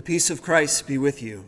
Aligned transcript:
The 0.00 0.04
peace 0.04 0.30
of 0.30 0.40
Christ 0.40 0.86
be 0.86 0.96
with 0.96 1.22
you. 1.22 1.44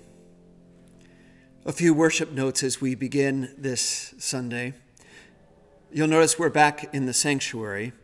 A 1.65 1.73
few 1.73 1.95
worship 1.95 2.33
notes 2.33 2.63
as 2.63 2.83
we 2.83 2.95
begin 2.95 3.55
this 3.57 4.13
Sunday. 4.19 4.75
You'll 5.91 6.09
notice 6.09 6.39
we're 6.39 6.51
back 6.51 6.93
in 6.93 7.07
the 7.07 7.15
sanctuary. 7.15 7.95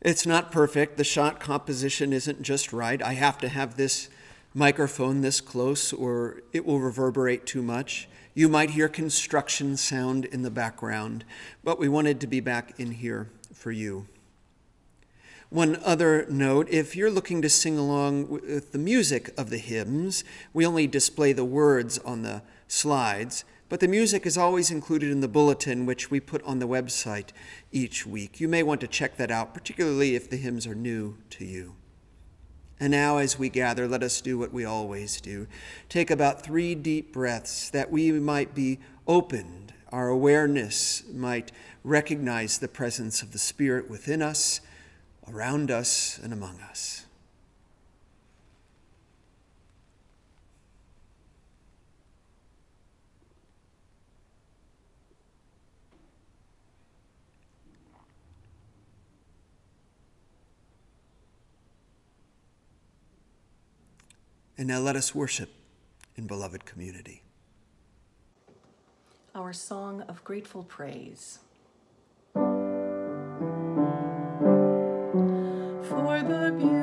It's 0.00 0.26
not 0.26 0.50
perfect. 0.50 0.96
The 0.96 1.04
shot 1.04 1.38
composition 1.38 2.12
isn't 2.12 2.42
just 2.42 2.72
right. 2.72 3.00
I 3.00 3.12
have 3.12 3.38
to 3.38 3.48
have 3.48 3.76
this 3.76 4.08
microphone 4.54 5.20
this 5.20 5.40
close 5.40 5.92
or 5.92 6.42
it 6.52 6.66
will 6.66 6.80
reverberate 6.80 7.46
too 7.46 7.62
much. 7.62 8.08
You 8.34 8.48
might 8.48 8.70
hear 8.70 8.88
construction 8.88 9.76
sound 9.76 10.24
in 10.24 10.42
the 10.42 10.50
background, 10.50 11.24
but 11.62 11.78
we 11.78 11.88
wanted 11.88 12.20
to 12.22 12.26
be 12.26 12.40
back 12.40 12.74
in 12.80 12.90
here 12.90 13.30
for 13.54 13.70
you. 13.70 14.08
One 15.50 15.76
other 15.84 16.26
note 16.28 16.68
if 16.70 16.96
you're 16.96 17.10
looking 17.10 17.40
to 17.42 17.48
sing 17.48 17.78
along 17.78 18.28
with 18.28 18.72
the 18.72 18.78
music 18.78 19.30
of 19.38 19.48
the 19.50 19.58
hymns, 19.58 20.24
we 20.52 20.66
only 20.66 20.88
display 20.88 21.32
the 21.32 21.44
words 21.44 21.98
on 21.98 22.22
the 22.22 22.42
slides, 22.66 23.44
but 23.68 23.78
the 23.78 23.86
music 23.86 24.26
is 24.26 24.36
always 24.36 24.72
included 24.72 25.12
in 25.12 25.20
the 25.20 25.28
bulletin 25.28 25.86
which 25.86 26.10
we 26.10 26.18
put 26.18 26.42
on 26.42 26.58
the 26.58 26.66
website 26.66 27.28
each 27.70 28.04
week. 28.04 28.40
You 28.40 28.48
may 28.48 28.64
want 28.64 28.80
to 28.80 28.88
check 28.88 29.16
that 29.18 29.30
out, 29.30 29.54
particularly 29.54 30.16
if 30.16 30.28
the 30.28 30.36
hymns 30.36 30.66
are 30.66 30.74
new 30.74 31.16
to 31.30 31.44
you. 31.44 31.76
And 32.80 32.90
now, 32.90 33.18
as 33.18 33.38
we 33.38 33.48
gather, 33.48 33.86
let 33.86 34.02
us 34.02 34.20
do 34.20 34.36
what 34.36 34.52
we 34.52 34.64
always 34.64 35.20
do 35.20 35.46
take 35.88 36.10
about 36.10 36.42
three 36.42 36.74
deep 36.74 37.12
breaths 37.12 37.70
that 37.70 37.92
we 37.92 38.10
might 38.12 38.52
be 38.52 38.80
opened, 39.06 39.72
our 39.92 40.08
awareness 40.08 41.04
might 41.12 41.52
recognize 41.84 42.58
the 42.58 42.68
presence 42.68 43.22
of 43.22 43.32
the 43.32 43.38
Spirit 43.38 43.88
within 43.88 44.20
us 44.20 44.60
around 45.32 45.70
us 45.70 46.18
and 46.22 46.32
among 46.32 46.60
us. 46.60 47.06
And 64.58 64.68
now 64.68 64.78
let 64.80 64.96
us 64.96 65.14
worship 65.14 65.50
in 66.16 66.26
beloved 66.26 66.64
community. 66.64 67.22
Our 69.34 69.52
song 69.52 70.00
of 70.08 70.24
grateful 70.24 70.62
praise. 70.62 71.40
Would 76.28 76.75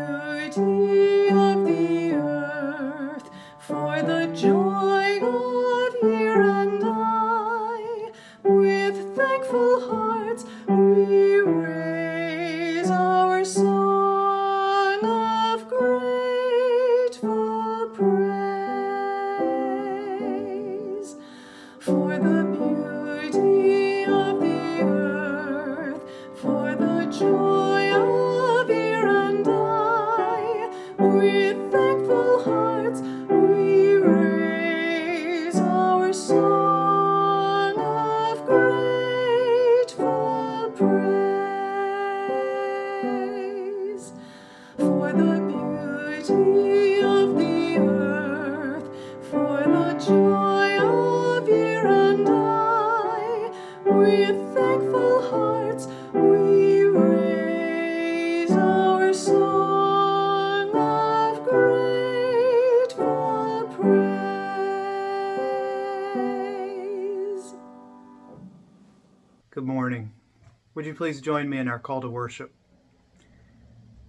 in 71.57 71.67
our 71.67 71.79
call 71.79 72.01
to 72.01 72.09
worship? 72.09 72.53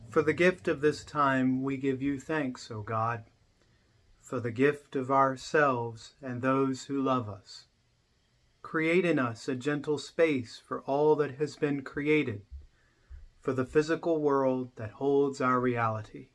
For 0.09 0.23
the 0.23 0.33
gift 0.33 0.69
of 0.69 0.81
this 0.81 1.05
time, 1.05 1.63
we 1.63 1.77
give 1.77 2.01
you 2.01 2.21
thanks, 2.21 2.71
O 2.71 2.83
God, 2.83 3.25
for 4.21 4.39
the 4.39 4.53
gift 4.53 4.95
of 4.95 5.11
ourselves 5.11 6.15
and 6.23 6.41
those 6.41 6.85
who 6.85 7.03
love 7.03 7.29
us. 7.29 7.67
Create 8.63 9.05
in 9.05 9.19
us 9.19 9.49
a 9.49 9.55
gentle 9.55 9.99
space 9.99 10.61
for 10.67 10.83
all 10.83 11.17
that 11.17 11.37
has 11.37 11.57
been 11.57 11.83
created, 11.83 12.43
for 13.41 13.53
the 13.53 13.65
physical 13.65 14.21
world 14.21 14.71
that 14.77 14.93
holds 14.93 15.41
our 15.41 15.61
reality. 15.61 16.29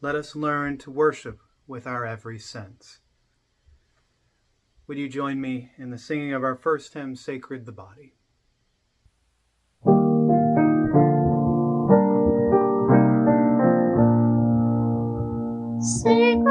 Let 0.00 0.14
us 0.14 0.36
learn 0.36 0.78
to 0.78 0.90
worship 0.90 1.40
with 1.66 1.86
our 1.86 2.06
every 2.06 2.38
sense. 2.38 3.00
Would 4.86 4.98
you 4.98 5.08
join 5.08 5.40
me 5.40 5.72
in 5.76 5.90
the 5.90 5.98
singing 5.98 6.32
of 6.32 6.44
our 6.44 6.54
first 6.54 6.94
hymn, 6.94 7.16
Sacred 7.16 7.66
the 7.66 7.72
Body? 7.72 8.14
So 15.80 16.47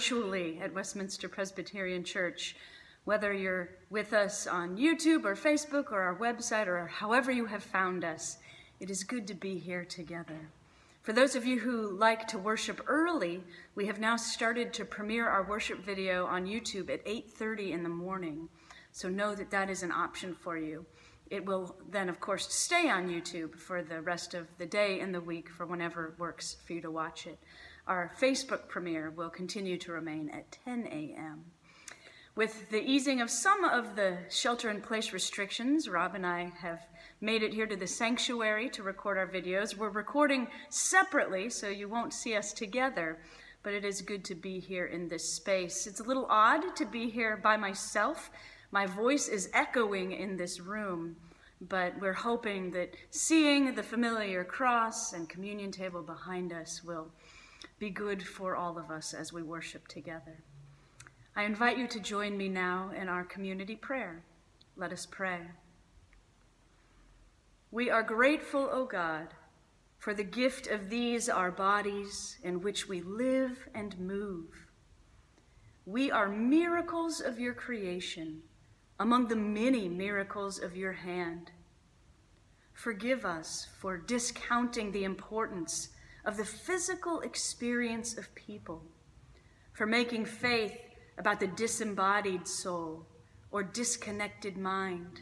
virtually 0.00 0.58
at 0.62 0.72
Westminster 0.72 1.28
Presbyterian 1.28 2.02
Church. 2.02 2.56
Whether 3.04 3.34
you're 3.34 3.68
with 3.90 4.14
us 4.14 4.46
on 4.46 4.78
YouTube 4.78 5.26
or 5.26 5.34
Facebook 5.34 5.92
or 5.92 6.00
our 6.00 6.16
website 6.16 6.68
or 6.68 6.86
however 6.86 7.30
you 7.30 7.44
have 7.44 7.62
found 7.62 8.02
us, 8.02 8.38
it 8.80 8.88
is 8.88 9.04
good 9.04 9.26
to 9.26 9.34
be 9.34 9.58
here 9.58 9.84
together. 9.84 10.48
For 11.02 11.12
those 11.12 11.36
of 11.36 11.44
you 11.44 11.58
who 11.58 11.90
like 11.98 12.26
to 12.28 12.38
worship 12.38 12.80
early, 12.86 13.44
we 13.74 13.84
have 13.88 14.00
now 14.00 14.16
started 14.16 14.72
to 14.72 14.86
premiere 14.86 15.28
our 15.28 15.46
worship 15.46 15.84
video 15.84 16.24
on 16.24 16.46
YouTube 16.46 16.88
at 16.88 17.04
8:30 17.04 17.72
in 17.72 17.82
the 17.82 17.90
morning. 17.90 18.48
So 18.92 19.10
know 19.10 19.34
that 19.34 19.50
that 19.50 19.68
is 19.68 19.82
an 19.82 19.92
option 19.92 20.34
for 20.34 20.56
you. 20.56 20.86
It 21.28 21.44
will 21.44 21.76
then, 21.90 22.08
of 22.08 22.20
course, 22.20 22.50
stay 22.50 22.88
on 22.88 23.10
YouTube 23.10 23.54
for 23.54 23.82
the 23.82 24.00
rest 24.00 24.32
of 24.32 24.48
the 24.56 24.64
day 24.64 25.00
and 25.00 25.14
the 25.14 25.20
week 25.20 25.50
for 25.50 25.66
whenever 25.66 26.14
works 26.16 26.56
for 26.64 26.72
you 26.72 26.80
to 26.80 26.90
watch 26.90 27.26
it. 27.26 27.38
Our 27.90 28.12
Facebook 28.20 28.68
premiere 28.68 29.10
will 29.10 29.30
continue 29.30 29.76
to 29.78 29.90
remain 29.90 30.30
at 30.30 30.52
10 30.64 30.86
a.m. 30.92 31.46
With 32.36 32.70
the 32.70 32.80
easing 32.80 33.20
of 33.20 33.30
some 33.30 33.64
of 33.64 33.96
the 33.96 34.18
shelter 34.28 34.70
in 34.70 34.80
place 34.80 35.12
restrictions, 35.12 35.88
Rob 35.88 36.14
and 36.14 36.24
I 36.24 36.52
have 36.60 36.86
made 37.20 37.42
it 37.42 37.52
here 37.52 37.66
to 37.66 37.74
the 37.74 37.88
sanctuary 37.88 38.70
to 38.70 38.84
record 38.84 39.18
our 39.18 39.26
videos. 39.26 39.76
We're 39.76 39.88
recording 39.88 40.46
separately, 40.68 41.50
so 41.50 41.68
you 41.68 41.88
won't 41.88 42.14
see 42.14 42.36
us 42.36 42.52
together, 42.52 43.18
but 43.64 43.74
it 43.74 43.84
is 43.84 44.02
good 44.02 44.24
to 44.26 44.36
be 44.36 44.60
here 44.60 44.86
in 44.86 45.08
this 45.08 45.28
space. 45.28 45.88
It's 45.88 45.98
a 45.98 46.04
little 46.04 46.28
odd 46.30 46.76
to 46.76 46.84
be 46.84 47.10
here 47.10 47.36
by 47.38 47.56
myself. 47.56 48.30
My 48.70 48.86
voice 48.86 49.26
is 49.26 49.50
echoing 49.52 50.12
in 50.12 50.36
this 50.36 50.60
room, 50.60 51.16
but 51.60 52.00
we're 52.00 52.12
hoping 52.12 52.70
that 52.70 52.94
seeing 53.10 53.74
the 53.74 53.82
familiar 53.82 54.44
cross 54.44 55.12
and 55.12 55.28
communion 55.28 55.72
table 55.72 56.02
behind 56.02 56.52
us 56.52 56.84
will 56.84 57.10
be 57.80 57.88
good 57.88 58.22
for 58.22 58.54
all 58.54 58.76
of 58.76 58.90
us 58.90 59.14
as 59.14 59.32
we 59.32 59.42
worship 59.42 59.88
together. 59.88 60.44
I 61.34 61.44
invite 61.44 61.78
you 61.78 61.88
to 61.88 61.98
join 61.98 62.36
me 62.36 62.46
now 62.46 62.90
in 62.94 63.08
our 63.08 63.24
community 63.24 63.74
prayer. 63.74 64.22
Let 64.76 64.92
us 64.92 65.06
pray. 65.06 65.38
We 67.70 67.88
are 67.88 68.02
grateful, 68.02 68.68
O 68.70 68.84
God, 68.84 69.28
for 69.96 70.12
the 70.12 70.24
gift 70.24 70.66
of 70.66 70.90
these 70.90 71.30
our 71.30 71.50
bodies 71.50 72.36
in 72.42 72.60
which 72.60 72.86
we 72.86 73.00
live 73.00 73.66
and 73.74 73.98
move. 73.98 74.66
We 75.86 76.10
are 76.10 76.28
miracles 76.28 77.22
of 77.22 77.40
your 77.40 77.54
creation, 77.54 78.42
among 78.98 79.28
the 79.28 79.36
many 79.36 79.88
miracles 79.88 80.58
of 80.58 80.76
your 80.76 80.92
hand. 80.92 81.50
Forgive 82.74 83.24
us 83.24 83.68
for 83.78 83.96
discounting 83.96 84.92
the 84.92 85.04
importance 85.04 85.88
of 86.24 86.36
the 86.36 86.44
physical 86.44 87.20
experience 87.20 88.16
of 88.16 88.34
people, 88.34 88.82
for 89.72 89.86
making 89.86 90.24
faith 90.24 90.78
about 91.18 91.40
the 91.40 91.46
disembodied 91.46 92.46
soul 92.46 93.06
or 93.50 93.62
disconnected 93.62 94.56
mind. 94.56 95.20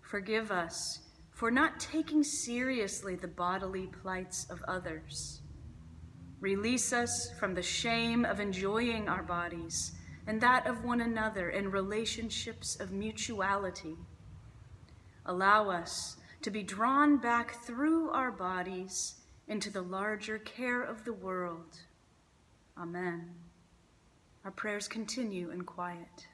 Forgive 0.00 0.50
us 0.50 1.00
for 1.30 1.50
not 1.50 1.78
taking 1.78 2.24
seriously 2.24 3.14
the 3.14 3.28
bodily 3.28 3.86
plights 3.86 4.46
of 4.50 4.62
others. 4.66 5.42
Release 6.40 6.92
us 6.92 7.30
from 7.38 7.54
the 7.54 7.62
shame 7.62 8.24
of 8.24 8.40
enjoying 8.40 9.08
our 9.08 9.22
bodies 9.22 9.92
and 10.26 10.40
that 10.40 10.66
of 10.66 10.84
one 10.84 11.00
another 11.00 11.50
in 11.50 11.70
relationships 11.70 12.76
of 12.80 12.92
mutuality. 12.92 13.96
Allow 15.26 15.70
us 15.70 16.16
to 16.42 16.50
be 16.50 16.62
drawn 16.62 17.18
back 17.18 17.62
through 17.64 18.10
our 18.10 18.30
bodies 18.30 19.16
into 19.48 19.70
the 19.70 19.82
larger 19.82 20.38
care 20.38 20.82
of 20.82 21.04
the 21.04 21.12
world. 21.12 21.78
Amen. 22.76 23.30
Our 24.44 24.50
prayers 24.50 24.86
continue 24.86 25.50
in 25.50 25.62
quiet. 25.62 26.28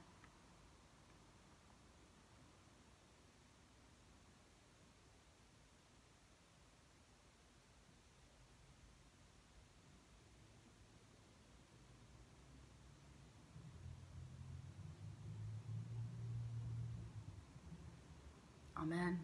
Amen. 18.77 19.19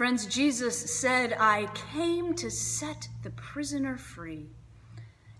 Friends, 0.00 0.24
Jesus 0.24 0.78
said, 0.78 1.36
I 1.38 1.68
came 1.92 2.32
to 2.36 2.50
set 2.50 3.06
the 3.22 3.28
prisoner 3.32 3.98
free. 3.98 4.46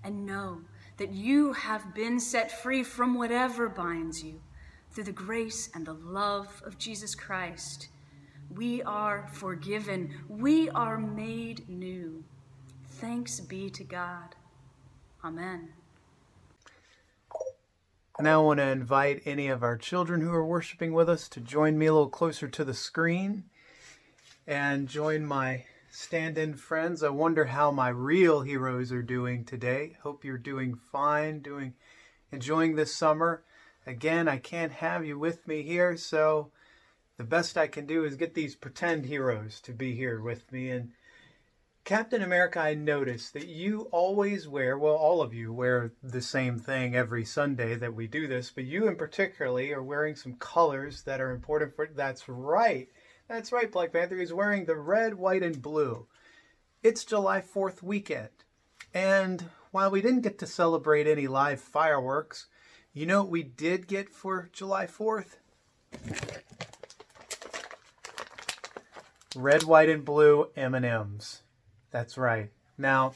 And 0.05 0.27
know 0.27 0.61
that 0.99 1.13
you 1.13 1.55
have 1.55 1.95
been 1.95 2.21
set 2.21 2.53
free 2.61 2.83
from 2.83 3.15
whatever 3.15 3.71
binds 3.71 4.23
you 4.23 4.43
through 4.91 5.05
the 5.05 5.13
grace 5.13 5.71
and 5.75 5.87
the 5.87 5.95
love 5.95 6.63
of 6.67 6.77
Jesus 6.77 7.15
Christ. 7.15 7.89
We 8.55 8.83
are 8.83 9.31
forgiven, 9.33 10.15
we 10.29 10.69
are 10.69 10.99
made 10.99 11.67
new. 11.67 12.23
Thanks 12.87 13.41
be 13.41 13.71
to 13.71 13.83
God. 13.83 14.35
Amen. 15.25 15.71
Now 18.21 18.43
I 18.43 18.45
want 18.45 18.59
to 18.59 18.65
invite 18.65 19.23
any 19.25 19.49
of 19.49 19.63
our 19.63 19.79
children 19.79 20.21
who 20.21 20.35
are 20.35 20.45
worshiping 20.45 20.93
with 20.93 21.09
us 21.09 21.31
to 21.31 21.41
join 21.41 21.79
me 21.79 21.87
a 21.87 21.95
little 21.95 22.11
closer 22.11 22.47
to 22.47 22.63
the 22.63 22.75
screen 22.75 23.45
and 24.51 24.89
join 24.89 25.25
my 25.25 25.65
stand 25.93 26.37
in 26.37 26.55
friends. 26.55 27.05
I 27.05 27.09
wonder 27.11 27.45
how 27.45 27.71
my 27.71 27.89
real 27.89 28.41
heroes 28.41 28.91
are 28.91 29.01
doing 29.01 29.45
today. 29.45 29.97
Hope 30.03 30.25
you're 30.25 30.39
doing 30.39 30.75
fine, 30.75 31.39
doing 31.39 31.75
enjoying 32.33 32.75
this 32.75 32.93
summer. 32.93 33.45
Again, 33.87 34.27
I 34.27 34.39
can't 34.39 34.73
have 34.73 35.07
you 35.07 35.21
with 35.21 35.47
me 35.47 35.63
here, 35.63 35.97
so 35.97 36.51
the 37.17 37.23
best 37.23 37.57
I 37.57 37.69
can 37.69 37.87
do 37.87 38.05
is 38.05 38.17
get 38.17 38.35
these 38.35 38.57
pretend 38.57 39.07
heroes 39.07 39.61
to 39.61 39.73
be 39.73 39.95
here 39.95 40.21
with 40.21 40.51
me 40.51 40.71
and 40.71 40.91
Captain 41.85 42.23
America, 42.23 42.61
I 42.61 42.75
noticed 42.75 43.33
that 43.33 43.47
you 43.47 43.89
always 43.91 44.47
wear, 44.47 44.79
well, 44.79 44.95
all 44.95 45.23
of 45.23 45.33
you 45.33 45.53
wear 45.53 45.93
the 46.03 46.21
same 46.21 46.59
thing 46.59 46.95
every 46.95 47.25
Sunday 47.25 47.75
that 47.77 47.95
we 47.95 48.07
do 48.07 48.27
this, 48.27 48.51
but 48.51 48.65
you 48.65 48.87
in 48.87 48.97
particularly 48.97 49.73
are 49.73 49.83
wearing 49.83 50.15
some 50.15 50.35
colors 50.35 51.03
that 51.05 51.21
are 51.21 51.31
important 51.31 51.75
for, 51.75 51.89
that's 51.95 52.29
right. 52.29 52.89
That's 53.31 53.53
right, 53.53 53.71
Black 53.71 53.93
Panther 53.93 54.17
is 54.17 54.33
wearing 54.33 54.65
the 54.65 54.75
red, 54.75 55.15
white, 55.15 55.45
and 55.45 55.63
blue. 55.63 56.09
It's 56.83 57.05
July 57.05 57.41
4th 57.41 57.81
weekend. 57.81 58.31
And 58.93 59.45
while 59.71 59.89
we 59.93 60.03
didn't 60.03 60.23
get 60.23 60.41
to 60.41 60.49
celebrate 60.49 61.07
any 61.07 61.29
live 61.29 61.61
fireworks, 61.61 62.49
you 62.93 63.07
know 63.07 63.23
what 63.23 63.31
we 63.31 63.45
did 63.45 63.87
get 63.87 64.09
for 64.09 64.51
July 64.53 64.89
4th? 64.89 65.37
Red, 69.37 69.63
white, 69.63 69.89
and 69.89 70.05
blue 70.05 70.49
M&Ms. 70.57 71.43
That's 71.93 72.19
right. 72.19 72.51
Now, 72.77 73.13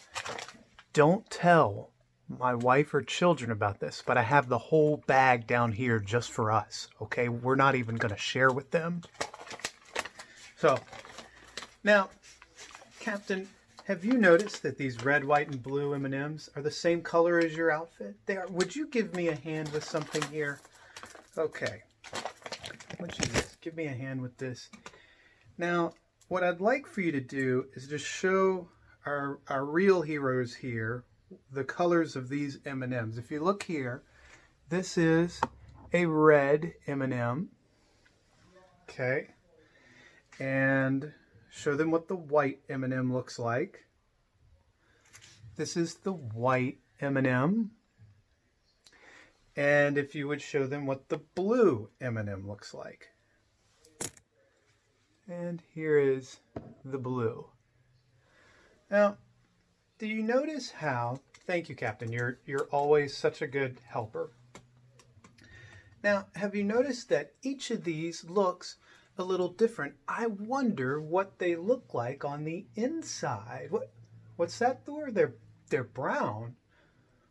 don't 0.92 1.28
tell 1.28 1.90
my 2.28 2.54
wife 2.54 2.94
or 2.94 3.02
children 3.02 3.50
about 3.50 3.80
this, 3.80 4.00
but 4.06 4.16
I 4.16 4.22
have 4.22 4.48
the 4.48 4.58
whole 4.58 4.98
bag 5.08 5.48
down 5.48 5.72
here 5.72 5.98
just 5.98 6.30
for 6.30 6.52
us. 6.52 6.86
Okay? 7.02 7.28
We're 7.28 7.56
not 7.56 7.74
even 7.74 7.96
going 7.96 8.14
to 8.14 8.20
share 8.20 8.52
with 8.52 8.70
them. 8.70 9.02
So, 10.64 10.78
now, 11.82 12.08
Captain, 12.98 13.46
have 13.84 14.02
you 14.02 14.14
noticed 14.14 14.62
that 14.62 14.78
these 14.78 15.04
red, 15.04 15.22
white, 15.22 15.48
and 15.48 15.62
blue 15.62 15.92
M&Ms 15.92 16.48
are 16.56 16.62
the 16.62 16.70
same 16.70 17.02
color 17.02 17.38
as 17.38 17.54
your 17.54 17.70
outfit? 17.70 18.14
They 18.24 18.38
are. 18.38 18.46
Would 18.46 18.74
you 18.74 18.86
give 18.86 19.14
me 19.14 19.28
a 19.28 19.34
hand 19.34 19.68
with 19.72 19.84
something 19.84 20.22
here? 20.32 20.60
Okay. 21.36 21.82
Give 23.60 23.76
me 23.76 23.88
a 23.88 23.92
hand 23.92 24.22
with 24.22 24.38
this? 24.38 24.70
Now, 25.58 25.92
what 26.28 26.42
I'd 26.42 26.62
like 26.62 26.86
for 26.86 27.02
you 27.02 27.12
to 27.12 27.20
do 27.20 27.66
is 27.74 27.86
just 27.86 28.06
show 28.06 28.66
our, 29.04 29.40
our 29.48 29.66
real 29.66 30.00
heroes 30.00 30.54
here 30.54 31.04
the 31.52 31.64
colors 31.64 32.16
of 32.16 32.30
these 32.30 32.58
M&Ms. 32.64 33.18
If 33.18 33.30
you 33.30 33.40
look 33.40 33.64
here, 33.64 34.02
this 34.70 34.96
is 34.96 35.42
a 35.92 36.06
red 36.06 36.72
M&M. 36.86 37.50
Okay. 38.88 39.33
And 40.40 41.12
show 41.50 41.76
them 41.76 41.90
what 41.90 42.08
the 42.08 42.16
white 42.16 42.60
M&M 42.68 43.12
looks 43.12 43.38
like. 43.38 43.84
This 45.56 45.76
is 45.76 45.94
the 45.94 46.12
white 46.12 46.78
M&M. 47.00 47.70
And 49.56 49.96
if 49.96 50.14
you 50.14 50.26
would 50.26 50.42
show 50.42 50.66
them 50.66 50.84
what 50.84 51.08
the 51.08 51.18
blue 51.18 51.90
M&M 52.00 52.48
looks 52.48 52.74
like. 52.74 53.10
And 55.28 55.62
here 55.72 55.98
is 55.98 56.38
the 56.84 56.98
blue. 56.98 57.46
Now, 58.90 59.16
do 59.98 60.06
you 60.06 60.22
notice 60.22 60.70
how, 60.70 61.20
thank 61.46 61.68
you, 61.68 61.76
Captain, 61.76 62.12
you're, 62.12 62.38
you're 62.44 62.68
always 62.70 63.16
such 63.16 63.40
a 63.40 63.46
good 63.46 63.78
helper. 63.86 64.32
Now, 66.02 66.26
have 66.34 66.54
you 66.54 66.64
noticed 66.64 67.08
that 67.08 67.32
each 67.42 67.70
of 67.70 67.84
these 67.84 68.24
looks 68.24 68.76
a 69.16 69.24
little 69.24 69.48
different? 69.48 69.94
I 70.08 70.26
wonder 70.26 71.00
what 71.00 71.38
they 71.38 71.56
look 71.56 71.94
like 71.94 72.24
on 72.24 72.44
the 72.44 72.66
inside. 72.74 73.68
What, 73.70 73.92
what's 74.36 74.58
that, 74.58 74.84
Thor? 74.84 75.10
They're 75.10 75.34
they're 75.70 75.84
brown. 75.84 76.56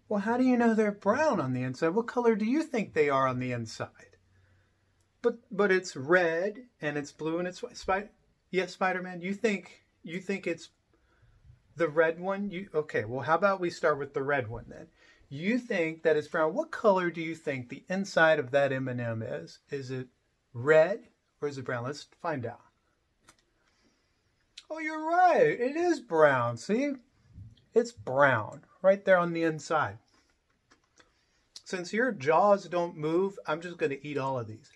Well, 0.10 0.22
how 0.22 0.38
do 0.38 0.44
you 0.44 0.58
know 0.58 0.74
they're 0.74 0.92
brown 0.92 1.40
on 1.40 1.54
the 1.54 1.63
inside? 1.63 1.90
What 1.90 2.08
color 2.08 2.36
do 2.36 2.46
you 2.46 2.63
think 2.63 2.94
they 2.94 3.10
are 3.10 3.28
on 3.28 3.40
the 3.40 3.52
inside? 3.52 4.18
But 5.22 5.40
but 5.52 5.72
it's 5.72 5.96
red 5.96 6.63
and 6.82 6.98
it's 6.98 7.12
blue 7.12 7.40
and 7.40 7.48
it's 7.48 7.63
spider. 7.74 8.10
Yes, 8.52 8.74
Spider-Man. 8.74 9.22
You 9.22 9.34
think 9.34 9.84
you 10.04 10.20
think 10.20 10.46
it's 10.46 10.70
the 11.75 11.88
red 11.88 12.20
one? 12.20 12.50
You 12.50 12.70
okay? 12.75 13.06
Well, 13.06 13.22
how 13.22 13.36
about 13.36 13.60
we 13.60 13.70
start 13.70 13.98
with 13.98 14.13
the 14.13 14.24
red 14.24 14.48
one 14.48 14.66
then? 14.68 14.88
You 15.30 15.58
think 15.58 16.04
that 16.04 16.18
it's 16.18 16.28
brown. 16.28 16.54
What 16.54 16.70
color 16.70 17.10
do 17.10 17.22
you 17.22 17.34
think 17.34 17.70
the 17.70 17.84
inside 17.90 18.38
of 18.38 18.52
that 18.52 18.72
M&M 18.72 19.24
is? 19.24 19.60
Is 19.72 19.90
it 19.90 20.08
red 20.54 21.08
is 21.48 21.58
it 21.58 21.66
brown? 21.66 21.84
Let's 21.84 22.08
find 22.22 22.46
out. 22.46 22.62
Oh, 24.70 24.80
you're 24.80 25.06
right. 25.06 25.48
It 25.60 25.76
is 25.76 26.00
brown. 26.00 26.58
See? 26.58 26.94
It's 27.74 27.92
brown 27.92 28.62
right 28.82 29.04
there 29.04 29.18
on 29.18 29.34
the 29.34 29.44
inside. 29.44 29.98
Since 31.66 31.94
your 31.94 32.12
jaws 32.12 32.66
don't 32.66 32.98
move, 32.98 33.40
I'm 33.48 33.62
just 33.62 33.78
going 33.78 33.92
to 33.92 34.08
eat 34.08 34.18
all 34.18 34.38
of 34.38 34.48
these. 34.48 34.72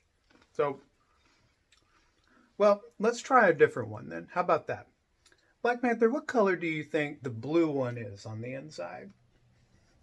So, 0.56 0.80
well, 2.58 2.82
let's 3.00 3.22
try 3.22 3.48
a 3.50 3.54
different 3.54 3.90
one 3.90 4.10
then. 4.10 4.28
How 4.32 4.42
about 4.42 4.68
that? 4.68 4.88
Black 5.62 5.82
Panther, 5.82 6.10
what 6.10 6.28
color 6.28 6.56
do 6.56 6.68
you 6.68 6.84
think 6.84 7.22
the 7.22 7.30
blue 7.30 7.70
one 7.70 7.98
is 7.98 8.26
on 8.26 8.42
the 8.42 8.54
inside? 8.54 9.12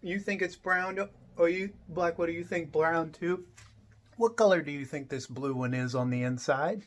You 0.03 0.19
think 0.19 0.43
it's 0.43 0.57
brown? 0.57 1.09
Or 1.37 1.49
you, 1.49 1.71
Black, 1.89 2.19
what 2.19 2.27
do 2.27 2.33
you 2.33 2.45
think 2.45 2.71
brown 2.71 3.11
too? 3.11 3.45
What 4.17 4.37
color 4.37 4.63
do 4.63 4.71
you 4.71 4.85
think 4.85 5.09
this 5.09 5.27
blue 5.27 5.55
one 5.55 5.75
is 5.75 5.95
on 5.95 6.11
the 6.11 6.23
inside? 6.23 6.85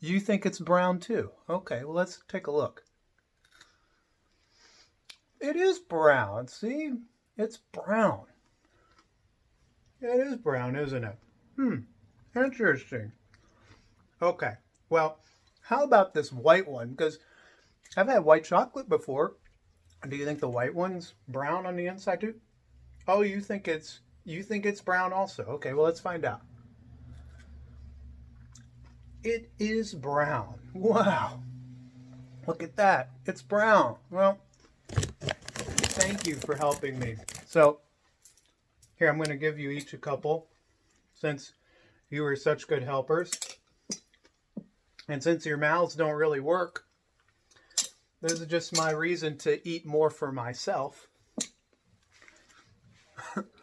You 0.00 0.20
think 0.20 0.44
it's 0.44 0.58
brown 0.58 1.00
too? 1.00 1.30
Okay, 1.48 1.84
well, 1.84 1.94
let's 1.94 2.22
take 2.28 2.46
a 2.46 2.50
look. 2.52 2.84
It 5.40 5.56
is 5.56 5.78
brown. 5.78 6.48
See? 6.48 6.92
It's 7.36 7.56
brown. 7.56 8.24
It 10.02 10.26
is 10.26 10.36
brown, 10.36 10.76
isn't 10.76 11.04
it? 11.04 11.16
Hmm. 11.56 11.76
Interesting. 12.36 13.12
Okay. 14.20 14.52
Well, 14.90 15.20
how 15.62 15.84
about 15.84 16.14
this 16.14 16.32
white 16.32 16.68
one? 16.68 16.90
Because 16.90 17.18
I've 17.96 18.08
had 18.08 18.24
white 18.24 18.44
chocolate 18.44 18.88
before. 18.88 19.36
Do 20.06 20.16
you 20.16 20.24
think 20.24 20.40
the 20.40 20.48
white 20.48 20.74
one's 20.74 21.14
brown 21.28 21.66
on 21.66 21.76
the 21.76 21.86
inside 21.86 22.20
too? 22.20 22.34
Oh, 23.08 23.22
you 23.22 23.40
think 23.40 23.68
it's 23.68 24.00
you 24.24 24.42
think 24.42 24.66
it's 24.66 24.80
brown 24.80 25.12
also? 25.12 25.44
Okay, 25.44 25.72
well 25.72 25.84
let's 25.84 26.00
find 26.00 26.24
out. 26.24 26.42
It 29.22 29.50
is 29.58 29.92
brown. 29.92 30.54
Wow. 30.72 31.42
Look 32.46 32.62
at 32.62 32.76
that. 32.76 33.10
It's 33.26 33.42
brown. 33.42 33.96
Well, 34.10 34.38
thank 34.88 36.26
you 36.26 36.36
for 36.36 36.56
helping 36.56 36.98
me. 36.98 37.16
So, 37.46 37.80
here 38.96 39.08
I'm 39.08 39.16
going 39.16 39.28
to 39.28 39.36
give 39.36 39.58
you 39.58 39.70
each 39.70 39.92
a 39.92 39.98
couple 39.98 40.46
since 41.14 41.52
you 42.08 42.22
were 42.22 42.36
such 42.36 42.66
good 42.66 42.82
helpers. 42.82 43.32
And 45.08 45.22
since 45.22 45.44
your 45.44 45.58
mouths 45.58 45.94
don't 45.94 46.14
really 46.14 46.40
work, 46.40 46.84
this 48.22 48.32
is 48.32 48.46
just 48.46 48.76
my 48.76 48.90
reason 48.90 49.36
to 49.38 49.66
eat 49.68 49.84
more 49.84 50.08
for 50.08 50.32
myself. 50.32 51.08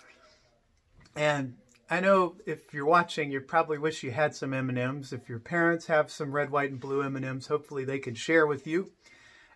and 1.18 1.56
I 1.90 2.00
know 2.00 2.36
if 2.46 2.74
you're 2.74 2.86
watching, 2.86 3.32
you 3.32 3.42
probably 3.42 3.78
wish 3.78 4.04
you 4.04 4.12
had 4.12 4.36
some 4.36 4.54
M&Ms. 4.54 5.14
If 5.14 5.28
your 5.28 5.40
parents 5.40 5.88
have 5.88 6.12
some 6.12 6.32
red, 6.32 6.52
white, 6.52 6.70
and 6.70 6.80
blue 6.80 7.02
M&Ms, 7.02 7.48
hopefully 7.48 7.86
they 7.86 7.98
could 7.98 8.18
share 8.18 8.46
with 8.46 8.68
you. 8.68 8.92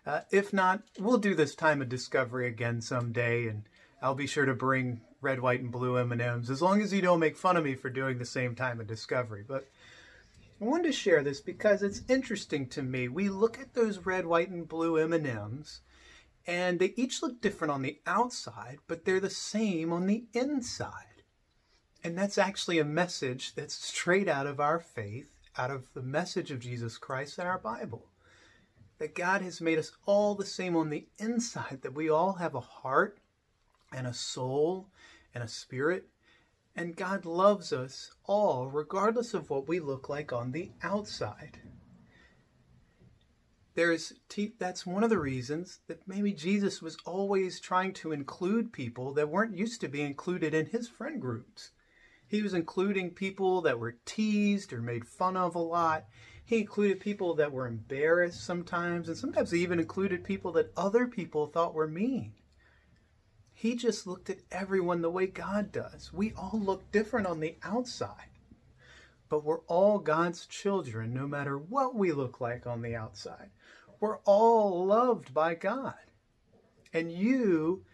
Uh, 0.04 0.22
if 0.32 0.52
not, 0.52 0.82
we'll 0.98 1.18
do 1.18 1.34
this 1.34 1.54
time 1.54 1.80
of 1.80 1.88
discovery 1.88 2.48
again 2.48 2.80
someday, 2.80 3.46
and 3.46 3.62
I'll 4.00 4.16
be 4.16 4.26
sure 4.26 4.46
to 4.46 4.54
bring 4.54 5.02
red, 5.20 5.40
white, 5.40 5.60
and 5.60 5.70
blue 5.70 5.98
M&Ms, 5.98 6.50
as 6.50 6.60
long 6.60 6.82
as 6.82 6.92
you 6.92 7.00
don't 7.00 7.20
make 7.20 7.36
fun 7.36 7.56
of 7.56 7.64
me 7.64 7.76
for 7.76 7.90
doing 7.90 8.18
the 8.18 8.24
same 8.24 8.56
time 8.56 8.80
of 8.80 8.88
discovery. 8.88 9.44
But 9.46 9.68
I 10.60 10.64
wanted 10.64 10.84
to 10.84 10.92
share 10.92 11.22
this 11.22 11.40
because 11.40 11.82
it's 11.82 12.02
interesting 12.08 12.66
to 12.70 12.82
me. 12.82 13.08
We 13.08 13.28
look 13.28 13.60
at 13.60 13.74
those 13.74 13.98
red, 13.98 14.26
white, 14.26 14.48
and 14.48 14.66
blue 14.66 14.96
M&Ms, 14.96 15.80
and 16.46 16.80
they 16.80 16.94
each 16.96 17.22
look 17.22 17.40
different 17.40 17.72
on 17.72 17.82
the 17.82 18.00
outside, 18.06 18.78
but 18.88 19.04
they're 19.04 19.20
the 19.20 19.30
same 19.30 19.92
on 19.92 20.06
the 20.06 20.24
inside. 20.32 21.11
And 22.04 22.18
that's 22.18 22.38
actually 22.38 22.80
a 22.80 22.84
message 22.84 23.54
that's 23.54 23.74
straight 23.74 24.28
out 24.28 24.46
of 24.46 24.58
our 24.58 24.80
faith, 24.80 25.30
out 25.56 25.70
of 25.70 25.92
the 25.94 26.02
message 26.02 26.50
of 26.50 26.58
Jesus 26.58 26.98
Christ 26.98 27.38
in 27.38 27.46
our 27.46 27.58
Bible. 27.58 28.06
That 28.98 29.14
God 29.14 29.40
has 29.42 29.60
made 29.60 29.78
us 29.78 29.92
all 30.04 30.34
the 30.34 30.44
same 30.44 30.76
on 30.76 30.90
the 30.90 31.06
inside, 31.18 31.80
that 31.82 31.94
we 31.94 32.08
all 32.08 32.34
have 32.34 32.54
a 32.54 32.60
heart 32.60 33.18
and 33.94 34.06
a 34.06 34.12
soul 34.12 34.88
and 35.34 35.44
a 35.44 35.48
spirit. 35.48 36.08
And 36.74 36.96
God 36.96 37.24
loves 37.24 37.72
us 37.72 38.10
all, 38.24 38.68
regardless 38.68 39.34
of 39.34 39.50
what 39.50 39.68
we 39.68 39.78
look 39.78 40.08
like 40.08 40.32
on 40.32 40.52
the 40.52 40.70
outside. 40.82 41.58
There's 43.74 44.12
that's 44.58 44.84
one 44.84 45.04
of 45.04 45.10
the 45.10 45.18
reasons 45.18 45.80
that 45.86 46.06
maybe 46.06 46.32
Jesus 46.32 46.82
was 46.82 46.96
always 47.06 47.60
trying 47.60 47.92
to 47.94 48.12
include 48.12 48.72
people 48.72 49.14
that 49.14 49.30
weren't 49.30 49.56
used 49.56 49.80
to 49.82 49.88
be 49.88 50.02
included 50.02 50.52
in 50.52 50.66
his 50.66 50.88
friend 50.88 51.20
groups. 51.20 51.70
He 52.32 52.40
was 52.40 52.54
including 52.54 53.10
people 53.10 53.60
that 53.60 53.78
were 53.78 53.98
teased 54.06 54.72
or 54.72 54.80
made 54.80 55.06
fun 55.06 55.36
of 55.36 55.54
a 55.54 55.58
lot. 55.58 56.06
He 56.42 56.60
included 56.60 56.98
people 56.98 57.34
that 57.34 57.52
were 57.52 57.66
embarrassed 57.66 58.42
sometimes, 58.42 59.06
and 59.08 59.18
sometimes 59.18 59.50
he 59.50 59.60
even 59.60 59.78
included 59.78 60.24
people 60.24 60.50
that 60.52 60.72
other 60.74 61.06
people 61.06 61.46
thought 61.46 61.74
were 61.74 61.86
mean. 61.86 62.32
He 63.52 63.76
just 63.76 64.06
looked 64.06 64.30
at 64.30 64.38
everyone 64.50 65.02
the 65.02 65.10
way 65.10 65.26
God 65.26 65.72
does. 65.72 66.10
We 66.10 66.32
all 66.32 66.58
look 66.58 66.90
different 66.90 67.26
on 67.26 67.40
the 67.40 67.56
outside, 67.62 68.30
but 69.28 69.44
we're 69.44 69.60
all 69.66 69.98
God's 69.98 70.46
children 70.46 71.12
no 71.12 71.28
matter 71.28 71.58
what 71.58 71.94
we 71.94 72.12
look 72.12 72.40
like 72.40 72.66
on 72.66 72.80
the 72.80 72.96
outside. 72.96 73.50
We're 74.00 74.20
all 74.20 74.86
loved 74.86 75.34
by 75.34 75.54
God. 75.54 76.00
And 76.94 77.12
you 77.12 77.84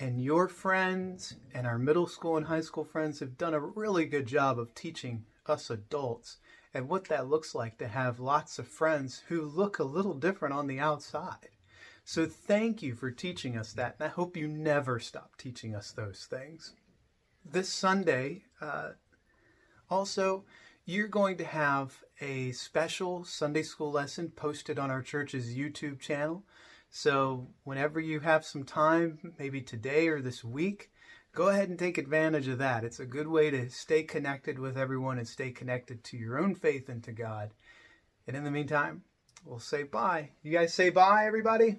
and 0.00 0.24
your 0.24 0.48
friends 0.48 1.36
and 1.52 1.66
our 1.66 1.78
middle 1.78 2.06
school 2.06 2.38
and 2.38 2.46
high 2.46 2.62
school 2.62 2.84
friends 2.84 3.20
have 3.20 3.36
done 3.36 3.52
a 3.52 3.60
really 3.60 4.06
good 4.06 4.26
job 4.26 4.58
of 4.58 4.74
teaching 4.74 5.24
us 5.44 5.68
adults 5.68 6.38
and 6.72 6.88
what 6.88 7.04
that 7.04 7.28
looks 7.28 7.54
like 7.54 7.76
to 7.76 7.86
have 7.86 8.18
lots 8.18 8.58
of 8.58 8.66
friends 8.66 9.22
who 9.28 9.42
look 9.42 9.78
a 9.78 9.84
little 9.84 10.14
different 10.14 10.54
on 10.54 10.66
the 10.66 10.80
outside. 10.80 11.50
So 12.02 12.24
thank 12.26 12.82
you 12.82 12.94
for 12.94 13.10
teaching 13.10 13.58
us 13.58 13.74
that, 13.74 13.96
and 13.98 14.08
I 14.08 14.10
hope 14.10 14.36
you 14.36 14.48
never 14.48 14.98
stop 14.98 15.36
teaching 15.36 15.74
us 15.74 15.92
those 15.92 16.26
things. 16.28 16.72
This 17.44 17.68
Sunday, 17.68 18.44
uh, 18.60 18.92
also, 19.90 20.44
you're 20.86 21.08
going 21.08 21.36
to 21.36 21.44
have 21.44 22.02
a 22.20 22.52
special 22.52 23.24
Sunday 23.24 23.62
school 23.62 23.92
lesson 23.92 24.30
posted 24.30 24.78
on 24.78 24.90
our 24.90 25.02
church's 25.02 25.54
YouTube 25.54 26.00
channel. 26.00 26.44
So, 26.92 27.46
whenever 27.62 28.00
you 28.00 28.18
have 28.18 28.44
some 28.44 28.64
time, 28.64 29.34
maybe 29.38 29.60
today 29.60 30.08
or 30.08 30.20
this 30.20 30.42
week, 30.42 30.90
go 31.32 31.48
ahead 31.48 31.68
and 31.68 31.78
take 31.78 31.98
advantage 31.98 32.48
of 32.48 32.58
that. 32.58 32.82
It's 32.82 32.98
a 32.98 33.06
good 33.06 33.28
way 33.28 33.48
to 33.50 33.70
stay 33.70 34.02
connected 34.02 34.58
with 34.58 34.76
everyone 34.76 35.18
and 35.18 35.26
stay 35.26 35.52
connected 35.52 36.02
to 36.04 36.16
your 36.16 36.36
own 36.36 36.56
faith 36.56 36.88
and 36.88 37.02
to 37.04 37.12
God. 37.12 37.52
And 38.26 38.36
in 38.36 38.42
the 38.42 38.50
meantime, 38.50 39.02
we'll 39.44 39.60
say 39.60 39.84
bye. 39.84 40.30
You 40.42 40.50
guys 40.50 40.74
say 40.74 40.90
bye, 40.90 41.26
everybody? 41.26 41.76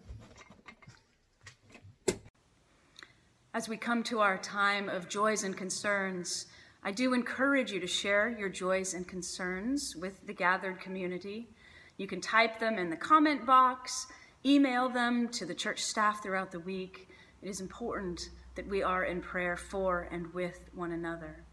As 3.53 3.67
we 3.67 3.75
come 3.75 4.03
to 4.03 4.21
our 4.21 4.37
time 4.37 4.87
of 4.87 5.09
joys 5.09 5.43
and 5.43 5.57
concerns, 5.57 6.45
I 6.83 6.93
do 6.93 7.13
encourage 7.13 7.69
you 7.73 7.81
to 7.81 7.87
share 7.87 8.29
your 8.29 8.47
joys 8.47 8.93
and 8.93 9.05
concerns 9.05 9.93
with 9.93 10.25
the 10.25 10.33
gathered 10.33 10.79
community. 10.79 11.49
You 11.97 12.07
can 12.07 12.21
type 12.21 12.59
them 12.59 12.77
in 12.77 12.89
the 12.89 12.95
comment 12.95 13.45
box 13.45 14.07
email 14.45 14.89
them 14.89 15.27
to 15.29 15.45
the 15.45 15.53
church 15.53 15.81
staff 15.83 16.23
throughout 16.23 16.51
the 16.51 16.59
week. 16.59 17.09
It 17.41 17.49
is 17.49 17.61
important 17.61 18.29
that 18.55 18.67
we 18.67 18.83
are 18.83 19.03
in 19.03 19.21
prayer 19.21 19.55
for 19.55 20.07
and 20.11 20.33
with 20.33 20.69
one 20.73 20.91
another. 20.91 21.43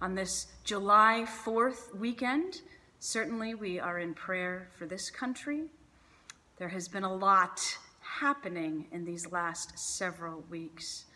On 0.00 0.14
this 0.14 0.46
July 0.64 1.26
4th 1.44 1.94
weekend, 1.96 2.60
certainly 3.00 3.54
we 3.54 3.80
are 3.80 3.98
in 3.98 4.14
prayer 4.14 4.68
for 4.76 4.86
this 4.86 5.10
country. 5.10 5.64
There 6.58 6.68
has 6.68 6.88
been 6.88 7.04
a 7.04 7.14
lot 7.14 7.60
happening 8.00 8.86
in 8.92 9.04
these 9.04 9.30
last 9.32 9.78
several 9.78 10.44
weeks. 10.50 11.06